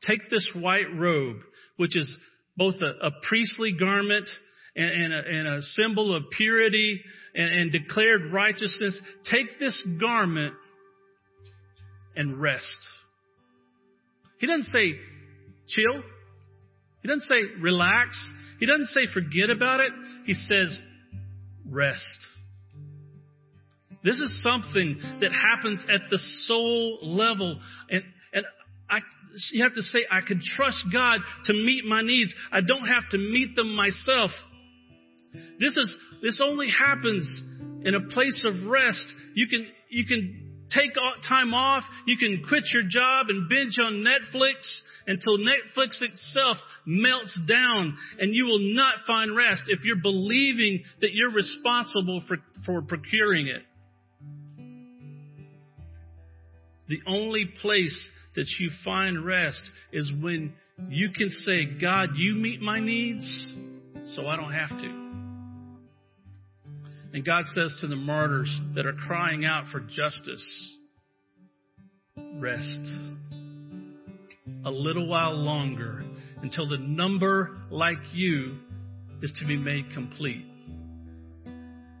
Take 0.07 0.29
this 0.29 0.47
white 0.53 0.95
robe, 0.95 1.37
which 1.75 1.97
is 1.97 2.09
both 2.55 2.75
a, 2.81 3.07
a 3.07 3.11
priestly 3.27 3.73
garment 3.73 4.29
and, 4.75 4.89
and, 4.89 5.13
a, 5.13 5.17
and, 5.17 5.47
a, 5.47 5.61
symbol 5.61 6.15
of 6.15 6.23
purity 6.35 7.01
and, 7.35 7.49
and 7.49 7.71
declared 7.71 8.31
righteousness. 8.31 8.99
Take 9.29 9.59
this 9.59 9.85
garment 9.99 10.53
and 12.15 12.41
rest. 12.41 12.63
He 14.39 14.47
doesn't 14.47 14.65
say 14.65 14.93
chill. 15.67 16.03
He 17.01 17.07
doesn't 17.07 17.21
say 17.21 17.61
relax. 17.61 18.17
He 18.59 18.65
doesn't 18.65 18.87
say 18.87 19.07
forget 19.13 19.49
about 19.49 19.79
it. 19.79 19.91
He 20.25 20.33
says 20.33 20.79
rest. 21.69 22.27
This 24.03 24.19
is 24.19 24.41
something 24.43 24.99
that 25.21 25.31
happens 25.31 25.85
at 25.93 26.09
the 26.09 26.17
soul 26.17 26.99
level. 27.01 27.59
And, 27.89 28.03
and 28.33 28.45
I, 28.89 28.99
you 29.51 29.63
have 29.63 29.73
to 29.73 29.81
say, 29.81 30.05
I 30.09 30.21
can 30.25 30.41
trust 30.55 30.85
God 30.93 31.19
to 31.45 31.53
meet 31.53 31.83
my 31.85 32.01
needs. 32.01 32.33
I 32.51 32.61
don't 32.61 32.85
have 32.85 33.09
to 33.11 33.17
meet 33.17 33.55
them 33.55 33.75
myself. 33.75 34.31
This 35.59 35.75
is, 35.75 35.97
this 36.21 36.41
only 36.43 36.67
happens 36.69 37.41
in 37.83 37.95
a 37.95 38.13
place 38.13 38.45
of 38.47 38.69
rest. 38.69 39.13
You 39.33 39.47
can, 39.47 39.67
you 39.89 40.05
can 40.05 40.46
take 40.69 40.91
time 41.27 41.53
off. 41.53 41.83
You 42.05 42.17
can 42.17 42.43
quit 42.47 42.63
your 42.73 42.83
job 42.83 43.27
and 43.29 43.49
binge 43.49 43.77
on 43.81 44.05
Netflix 44.05 44.55
until 45.05 45.37
Netflix 45.37 46.01
itself 46.01 46.57
melts 46.85 47.39
down 47.47 47.95
and 48.19 48.33
you 48.33 48.45
will 48.45 48.73
not 48.75 48.95
find 49.05 49.35
rest 49.35 49.63
if 49.67 49.83
you're 49.83 50.01
believing 50.01 50.83
that 51.01 51.13
you're 51.13 51.31
responsible 51.31 52.21
for, 52.27 52.37
for 52.65 52.81
procuring 52.81 53.47
it. 53.47 53.63
The 56.89 56.99
only 57.05 57.45
place 57.61 58.09
that 58.35 58.47
you 58.59 58.69
find 58.85 59.25
rest 59.25 59.61
is 59.91 60.11
when 60.21 60.53
you 60.89 61.09
can 61.09 61.29
say, 61.29 61.65
God, 61.81 62.11
you 62.15 62.35
meet 62.35 62.61
my 62.61 62.79
needs, 62.79 63.53
so 64.15 64.27
I 64.27 64.35
don't 64.35 64.53
have 64.53 64.69
to. 64.69 65.06
And 67.17 67.25
God 67.25 67.45
says 67.47 67.75
to 67.81 67.87
the 67.87 67.95
martyrs 67.95 68.61
that 68.75 68.85
are 68.85 68.93
crying 68.93 69.43
out 69.43 69.69
for 69.71 69.79
justice, 69.79 70.77
rest 72.35 72.79
a 74.63 74.69
little 74.69 75.07
while 75.07 75.33
longer 75.33 76.03
until 76.43 76.69
the 76.69 76.77
number 76.77 77.57
like 77.71 77.97
you 78.13 78.59
is 79.23 79.33
to 79.39 79.47
be 79.47 79.57
made 79.57 79.85
complete. 79.95 80.45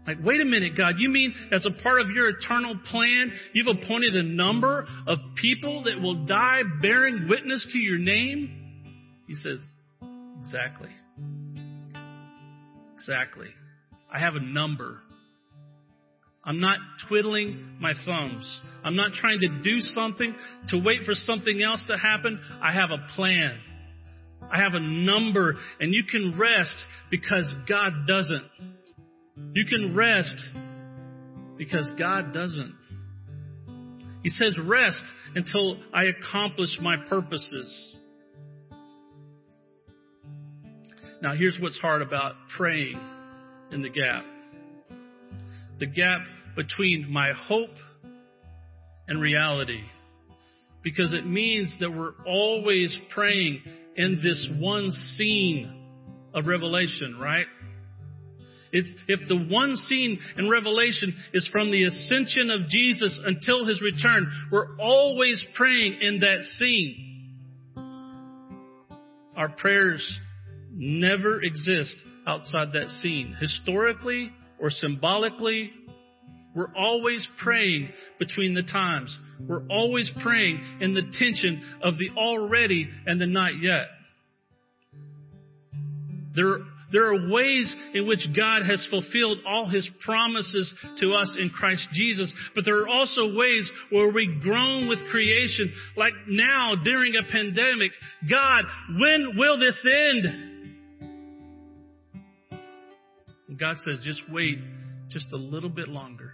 Like, 0.05 0.17
wait 0.23 0.39
a 0.39 0.45
minute, 0.45 0.77
God, 0.77 0.99
you 0.99 1.09
mean 1.09 1.33
as 1.51 1.65
a 1.65 1.71
part 1.81 1.99
of 1.99 2.11
your 2.11 2.29
eternal 2.29 2.79
plan, 2.85 3.31
you've 3.53 3.75
appointed 3.75 4.15
a 4.15 4.21
number 4.21 4.85
of 5.07 5.17
people 5.33 5.85
that 5.85 5.99
will 5.99 6.27
die 6.27 6.61
bearing 6.79 7.27
witness 7.27 7.67
to 7.71 7.79
your 7.79 7.97
name? 7.97 8.83
He 9.27 9.33
says, 9.33 9.57
exactly. 10.43 10.91
Exactly. 12.93 13.47
I 14.13 14.19
have 14.19 14.35
a 14.35 14.39
number. 14.39 15.01
I'm 16.47 16.61
not 16.61 16.77
twiddling 17.09 17.75
my 17.81 17.93
thumbs. 18.05 18.61
I'm 18.81 18.95
not 18.95 19.11
trying 19.11 19.41
to 19.41 19.49
do 19.61 19.81
something 19.81 20.33
to 20.69 20.81
wait 20.81 21.03
for 21.03 21.13
something 21.13 21.61
else 21.61 21.83
to 21.89 21.97
happen. 21.97 22.39
I 22.63 22.71
have 22.71 22.89
a 22.89 23.05
plan. 23.15 23.59
I 24.49 24.61
have 24.61 24.73
a 24.73 24.79
number 24.79 25.55
and 25.81 25.93
you 25.93 26.03
can 26.09 26.39
rest 26.39 26.85
because 27.11 27.53
God 27.67 28.07
doesn't. 28.07 28.45
You 29.53 29.65
can 29.65 29.93
rest 29.93 30.35
because 31.57 31.91
God 31.99 32.33
doesn't. 32.33 32.75
He 34.23 34.29
says, 34.29 34.57
rest 34.57 35.03
until 35.35 35.77
I 35.93 36.05
accomplish 36.05 36.77
my 36.81 36.95
purposes. 37.09 37.95
Now, 41.21 41.35
here's 41.35 41.57
what's 41.61 41.79
hard 41.79 42.01
about 42.01 42.35
praying 42.55 42.99
in 43.71 43.81
the 43.81 43.89
gap 43.89 44.23
the 45.79 45.85
gap 45.85 46.21
between 46.57 47.09
my 47.09 47.31
hope 47.31 47.75
and 49.07 49.21
reality. 49.21 49.83
Because 50.83 51.13
it 51.13 51.25
means 51.25 51.77
that 51.79 51.91
we're 51.91 52.15
always 52.25 52.97
praying 53.13 53.61
in 53.95 54.19
this 54.21 54.49
one 54.59 54.91
scene 54.91 55.85
of 56.33 56.47
Revelation, 56.47 57.17
right? 57.19 57.45
If, 58.71 58.85
if 59.07 59.27
the 59.29 59.37
one 59.37 59.75
scene 59.75 60.19
in 60.37 60.49
Revelation 60.49 61.15
is 61.33 61.47
from 61.51 61.71
the 61.71 61.83
ascension 61.83 62.51
of 62.51 62.69
Jesus 62.69 63.19
until 63.25 63.65
his 63.65 63.81
return, 63.81 64.29
we're 64.51 64.77
always 64.77 65.45
praying 65.55 65.99
in 66.01 66.19
that 66.19 66.41
scene. 66.57 67.03
Our 69.35 69.49
prayers 69.49 70.19
never 70.73 71.41
exist 71.41 71.95
outside 72.25 72.73
that 72.73 72.89
scene. 73.01 73.35
Historically 73.39 74.31
or 74.59 74.69
symbolically, 74.69 75.71
we're 76.57 76.73
always 76.75 77.25
praying 77.43 77.89
between 78.17 78.55
the 78.55 78.63
times. 78.63 79.15
We're 79.47 79.67
always 79.69 80.11
praying 80.23 80.59
in 80.81 80.95
the 80.95 81.03
tension 81.03 81.61
of 81.83 81.99
the 81.99 82.09
already 82.17 82.89
and 83.05 83.21
the 83.21 83.27
not 83.27 83.61
yet. 83.61 83.85
There, 86.35 86.57
there 86.91 87.13
are 87.13 87.29
ways 87.29 87.75
in 87.93 88.07
which 88.07 88.27
God 88.35 88.63
has 88.67 88.87
fulfilled 88.89 89.37
all 89.47 89.69
his 89.69 89.87
promises 90.03 90.73
to 90.99 91.13
us 91.13 91.35
in 91.39 91.51
Christ 91.51 91.87
Jesus, 91.93 92.33
but 92.55 92.65
there 92.65 92.81
are 92.81 92.87
also 92.87 93.35
ways 93.35 93.71
where 93.91 94.11
we 94.11 94.39
groan 94.41 94.89
with 94.89 94.97
creation, 95.11 95.71
like 95.95 96.13
now 96.27 96.73
during 96.83 97.13
a 97.15 97.31
pandemic. 97.31 97.91
God, 98.27 98.63
when 98.99 99.37
will 99.37 99.59
this 99.59 99.85
end? 100.09 100.25
God 103.59 103.75
says, 103.85 103.99
just 104.03 104.23
wait 104.31 104.57
just 105.09 105.31
a 105.33 105.37
little 105.37 105.69
bit 105.69 105.87
longer. 105.87 106.33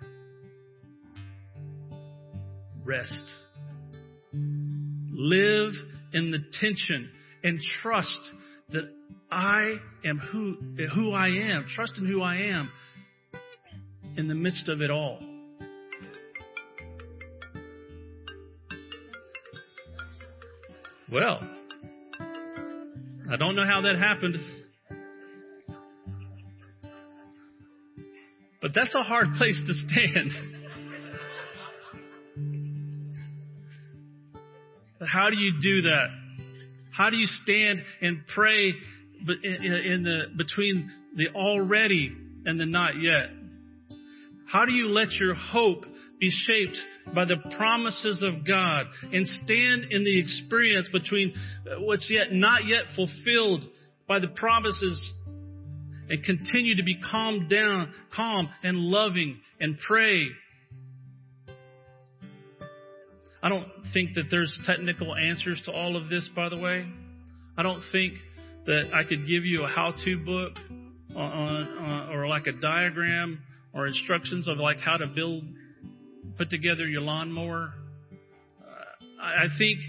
Rest. 2.85 3.33
Live 4.33 5.71
in 6.13 6.31
the 6.31 6.39
tension 6.59 7.09
and 7.43 7.59
trust 7.81 8.19
that 8.69 8.89
I 9.31 9.75
am 10.05 10.19
who, 10.19 10.57
who 10.93 11.11
I 11.11 11.27
am. 11.27 11.65
Trust 11.73 11.97
in 11.97 12.05
who 12.05 12.21
I 12.21 12.35
am 12.35 12.69
in 14.17 14.27
the 14.27 14.35
midst 14.35 14.69
of 14.69 14.81
it 14.81 14.91
all. 14.91 15.19
Well, 21.11 21.41
I 23.31 23.37
don't 23.37 23.55
know 23.55 23.65
how 23.65 23.81
that 23.81 23.97
happened. 23.97 24.37
But 28.61 28.71
that's 28.73 28.95
a 28.95 29.03
hard 29.03 29.27
place 29.37 29.61
to 29.67 29.73
stand. 29.73 30.31
How 35.11 35.29
do 35.29 35.37
you 35.37 35.53
do 35.61 35.81
that? 35.83 36.07
How 36.91 37.09
do 37.09 37.17
you 37.17 37.25
stand 37.25 37.81
and 38.01 38.21
pray 38.27 38.73
in 39.43 40.03
the 40.03 40.35
between 40.37 40.91
the 41.15 41.29
already 41.29 42.11
and 42.45 42.59
the 42.59 42.65
not 42.65 43.01
yet? 43.01 43.29
How 44.45 44.65
do 44.65 44.73
you 44.73 44.89
let 44.89 45.11
your 45.13 45.33
hope 45.33 45.85
be 46.19 46.29
shaped 46.29 46.77
by 47.15 47.25
the 47.25 47.37
promises 47.57 48.23
of 48.23 48.45
God 48.45 48.85
and 49.11 49.27
stand 49.27 49.85
in 49.91 50.03
the 50.03 50.19
experience 50.19 50.87
between 50.91 51.33
what's 51.79 52.07
yet 52.09 52.31
not 52.31 52.67
yet 52.67 52.83
fulfilled 52.95 53.65
by 54.07 54.19
the 54.19 54.27
promises 54.27 55.11
and 56.09 56.23
continue 56.23 56.75
to 56.75 56.83
be 56.83 56.99
calm 57.11 57.47
down, 57.47 57.91
calm 58.15 58.49
and 58.61 58.77
loving 58.77 59.39
and 59.59 59.79
pray? 59.79 60.27
I 63.41 63.49
don't 63.49 63.67
think 63.93 64.15
that 64.15 64.25
there's 64.29 64.59
technical 64.65 65.15
answers 65.15 65.61
to 65.65 65.71
all 65.71 65.95
of 65.95 66.09
this, 66.09 66.29
by 66.35 66.49
the 66.49 66.57
way. 66.57 66.85
I 67.57 67.63
don't 67.63 67.83
think 67.91 68.15
that 68.65 68.91
I 68.93 69.03
could 69.03 69.27
give 69.27 69.45
you 69.45 69.63
a 69.63 69.67
how-to 69.67 70.17
book 70.17 70.53
on, 71.15 71.77
on, 71.77 72.09
or 72.09 72.27
like 72.27 72.47
a 72.47 72.53
diagram 72.53 73.39
or 73.73 73.87
instructions 73.87 74.47
of 74.47 74.57
like 74.57 74.79
how 74.79 74.97
to 74.97 75.07
build, 75.07 75.43
put 76.37 76.49
together 76.49 76.87
your 76.87 77.01
lawnmower. 77.01 77.73
Uh, 78.61 79.21
I, 79.21 79.45
I 79.45 79.47
think, 79.57 79.79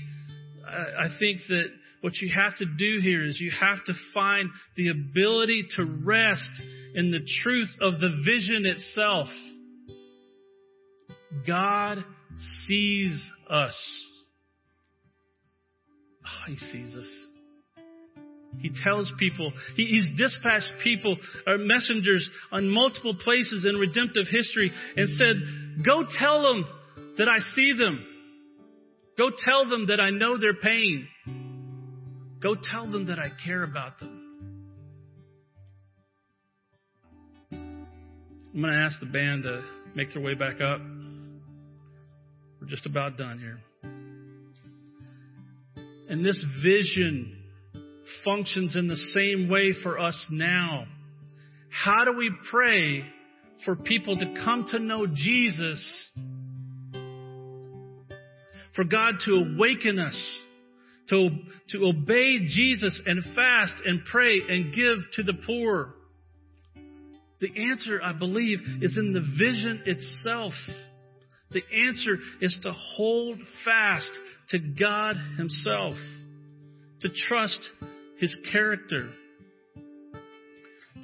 I, 0.66 1.04
I 1.04 1.18
think 1.18 1.40
that 1.48 1.66
what 2.00 2.16
you 2.16 2.30
have 2.34 2.56
to 2.58 2.66
do 2.66 3.00
here 3.00 3.24
is 3.24 3.40
you 3.40 3.50
have 3.58 3.82
to 3.86 3.94
find 4.12 4.50
the 4.76 4.88
ability 4.88 5.68
to 5.76 5.84
rest 5.84 6.50
in 6.94 7.10
the 7.10 7.26
truth 7.42 7.70
of 7.80 7.98
the 8.00 8.10
vision 8.26 8.66
itself. 8.66 9.28
God 11.46 12.04
sees 12.66 13.30
us. 13.48 13.76
Oh, 16.26 16.50
he 16.50 16.56
sees 16.56 16.96
us. 16.96 17.08
He 18.60 18.70
tells 18.82 19.12
people, 19.18 19.52
he, 19.76 19.84
he's 19.84 20.08
dispatched 20.16 20.72
people 20.82 21.16
or 21.46 21.58
messengers 21.58 22.28
on 22.52 22.68
multiple 22.68 23.14
places 23.14 23.66
in 23.68 23.76
redemptive 23.76 24.26
history 24.30 24.70
and 24.96 25.08
said, 25.08 25.84
go 25.84 26.04
tell 26.18 26.42
them 26.42 26.64
that 27.18 27.28
I 27.28 27.38
see 27.54 27.72
them. 27.76 28.04
Go 29.18 29.30
tell 29.36 29.68
them 29.68 29.88
that 29.88 30.00
I 30.00 30.10
know 30.10 30.38
their 30.38 30.54
pain. 30.54 31.06
Go 32.42 32.56
tell 32.60 32.90
them 32.90 33.06
that 33.06 33.18
I 33.18 33.28
care 33.44 33.62
about 33.62 34.00
them. 34.00 34.20
I'm 37.52 38.60
going 38.60 38.72
to 38.72 38.78
ask 38.78 39.00
the 39.00 39.06
band 39.06 39.42
to 39.44 39.64
make 39.96 40.12
their 40.12 40.22
way 40.22 40.34
back 40.34 40.60
up. 40.60 40.80
We're 42.64 42.70
just 42.70 42.86
about 42.86 43.18
done 43.18 43.38
here. 43.40 43.58
And 46.08 46.24
this 46.24 46.42
vision 46.62 47.36
functions 48.24 48.74
in 48.74 48.88
the 48.88 48.96
same 48.96 49.50
way 49.50 49.74
for 49.82 49.98
us 49.98 50.18
now. 50.30 50.86
How 51.68 52.06
do 52.06 52.16
we 52.16 52.30
pray 52.50 53.04
for 53.66 53.76
people 53.76 54.16
to 54.16 54.34
come 54.46 54.64
to 54.70 54.78
know 54.78 55.06
Jesus? 55.06 56.08
For 58.74 58.84
God 58.84 59.16
to 59.26 59.32
awaken 59.32 59.98
us, 59.98 60.32
to, 61.10 61.28
to 61.68 61.84
obey 61.84 62.46
Jesus 62.46 62.98
and 63.04 63.22
fast 63.34 63.74
and 63.84 64.06
pray 64.10 64.40
and 64.48 64.72
give 64.72 64.96
to 65.16 65.22
the 65.22 65.34
poor? 65.46 65.92
The 67.42 67.70
answer, 67.70 68.00
I 68.02 68.14
believe, 68.14 68.60
is 68.80 68.96
in 68.96 69.12
the 69.12 69.20
vision 69.20 69.82
itself. 69.84 70.54
The 71.54 71.62
answer 71.86 72.18
is 72.40 72.58
to 72.64 72.72
hold 72.72 73.38
fast 73.64 74.10
to 74.48 74.58
God 74.58 75.16
Himself, 75.38 75.94
to 77.00 77.08
trust 77.08 77.70
His 78.18 78.36
character, 78.50 79.08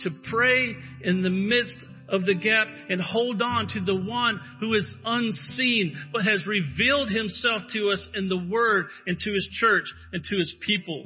to 0.01 0.11
pray 0.29 0.75
in 1.05 1.23
the 1.23 1.31
midst 1.31 1.77
of 2.09 2.27
the 2.27 2.35
gap 2.35 2.67
and 2.89 3.01
hold 3.01 3.41
on 3.41 3.69
to 3.69 3.81
the 3.81 3.95
one 3.95 4.41
who 4.59 4.75
is 4.75 4.93
unseen 5.05 5.97
but 6.13 6.25
has 6.25 6.45
revealed 6.45 7.09
himself 7.09 7.63
to 7.73 7.91
us 7.91 8.09
in 8.15 8.29
the 8.29 8.49
word 8.51 8.87
and 9.07 9.19
to 9.21 9.31
his 9.33 9.49
church 9.53 9.85
and 10.13 10.25
to 10.25 10.37
his 10.37 10.53
people. 10.67 11.05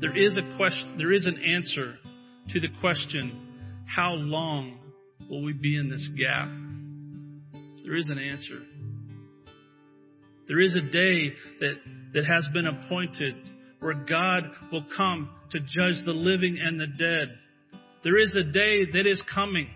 There 0.00 0.16
is 0.16 0.38
a 0.38 0.56
question, 0.56 0.96
there 0.96 1.12
is 1.12 1.26
an 1.26 1.42
answer 1.44 1.96
to 2.50 2.60
the 2.60 2.68
question, 2.80 3.84
how 3.86 4.12
long 4.12 4.78
will 5.28 5.42
we 5.42 5.52
be 5.52 5.76
in 5.76 5.90
this 5.90 6.08
gap? 6.16 6.48
There 7.84 7.96
is 7.96 8.08
an 8.10 8.18
answer. 8.18 8.60
There 10.48 10.60
is 10.60 10.76
a 10.76 10.90
day 10.90 11.32
that, 11.60 11.74
that 12.14 12.24
has 12.24 12.46
been 12.52 12.66
appointed 12.66 13.34
where 13.78 13.94
God 13.94 14.44
will 14.72 14.84
come 14.96 15.30
to 15.50 15.60
judge 15.60 16.04
the 16.04 16.12
living 16.12 16.58
and 16.62 16.78
the 16.78 16.86
dead. 16.86 17.28
There 18.02 18.18
is 18.18 18.36
a 18.36 18.50
day 18.50 18.90
that 18.92 19.06
is 19.06 19.22
coming. 19.32 19.68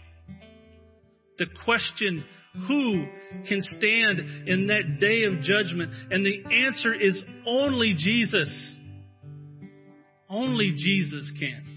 The 1.39 1.47
question, 1.65 2.25
who 2.69 3.07
can 3.49 3.61
stand 3.61 4.49
in 4.49 4.69
that 4.69 4.99
day 5.01 5.25
of 5.25 5.43
judgment? 5.43 5.93
And 6.11 6.25
the 6.25 6.45
answer 6.67 6.95
is 6.95 7.23
only 7.47 7.95
Jesus. 7.97 8.75
Only 10.29 10.73
Jesus 10.77 11.33
can. 11.39 11.75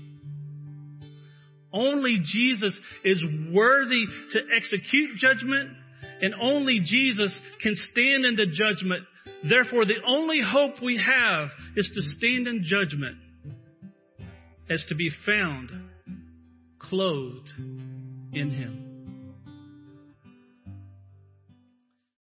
Only 1.74 2.20
Jesus 2.24 2.80
is 3.04 3.24
worthy 3.52 4.06
to 4.32 4.40
execute 4.56 5.18
judgment, 5.18 5.70
and 6.22 6.34
only 6.40 6.82
Jesus 6.84 7.38
can 7.62 7.74
stand 7.76 8.26
in 8.26 8.36
the 8.36 8.46
judgment. 8.46 9.04
Therefore, 9.48 9.86
the 9.86 10.02
only 10.06 10.42
hope 10.42 10.82
we 10.82 10.98
have 10.98 11.50
is 11.76 11.92
to 11.94 12.02
stand 12.02 12.48
in 12.48 12.64
judgment 12.64 13.18
as 14.70 14.84
to 14.90 14.96
be 14.96 15.10
found 15.26 15.72
clothed 16.80 17.52
in 17.58 18.52
Him. 18.52 18.87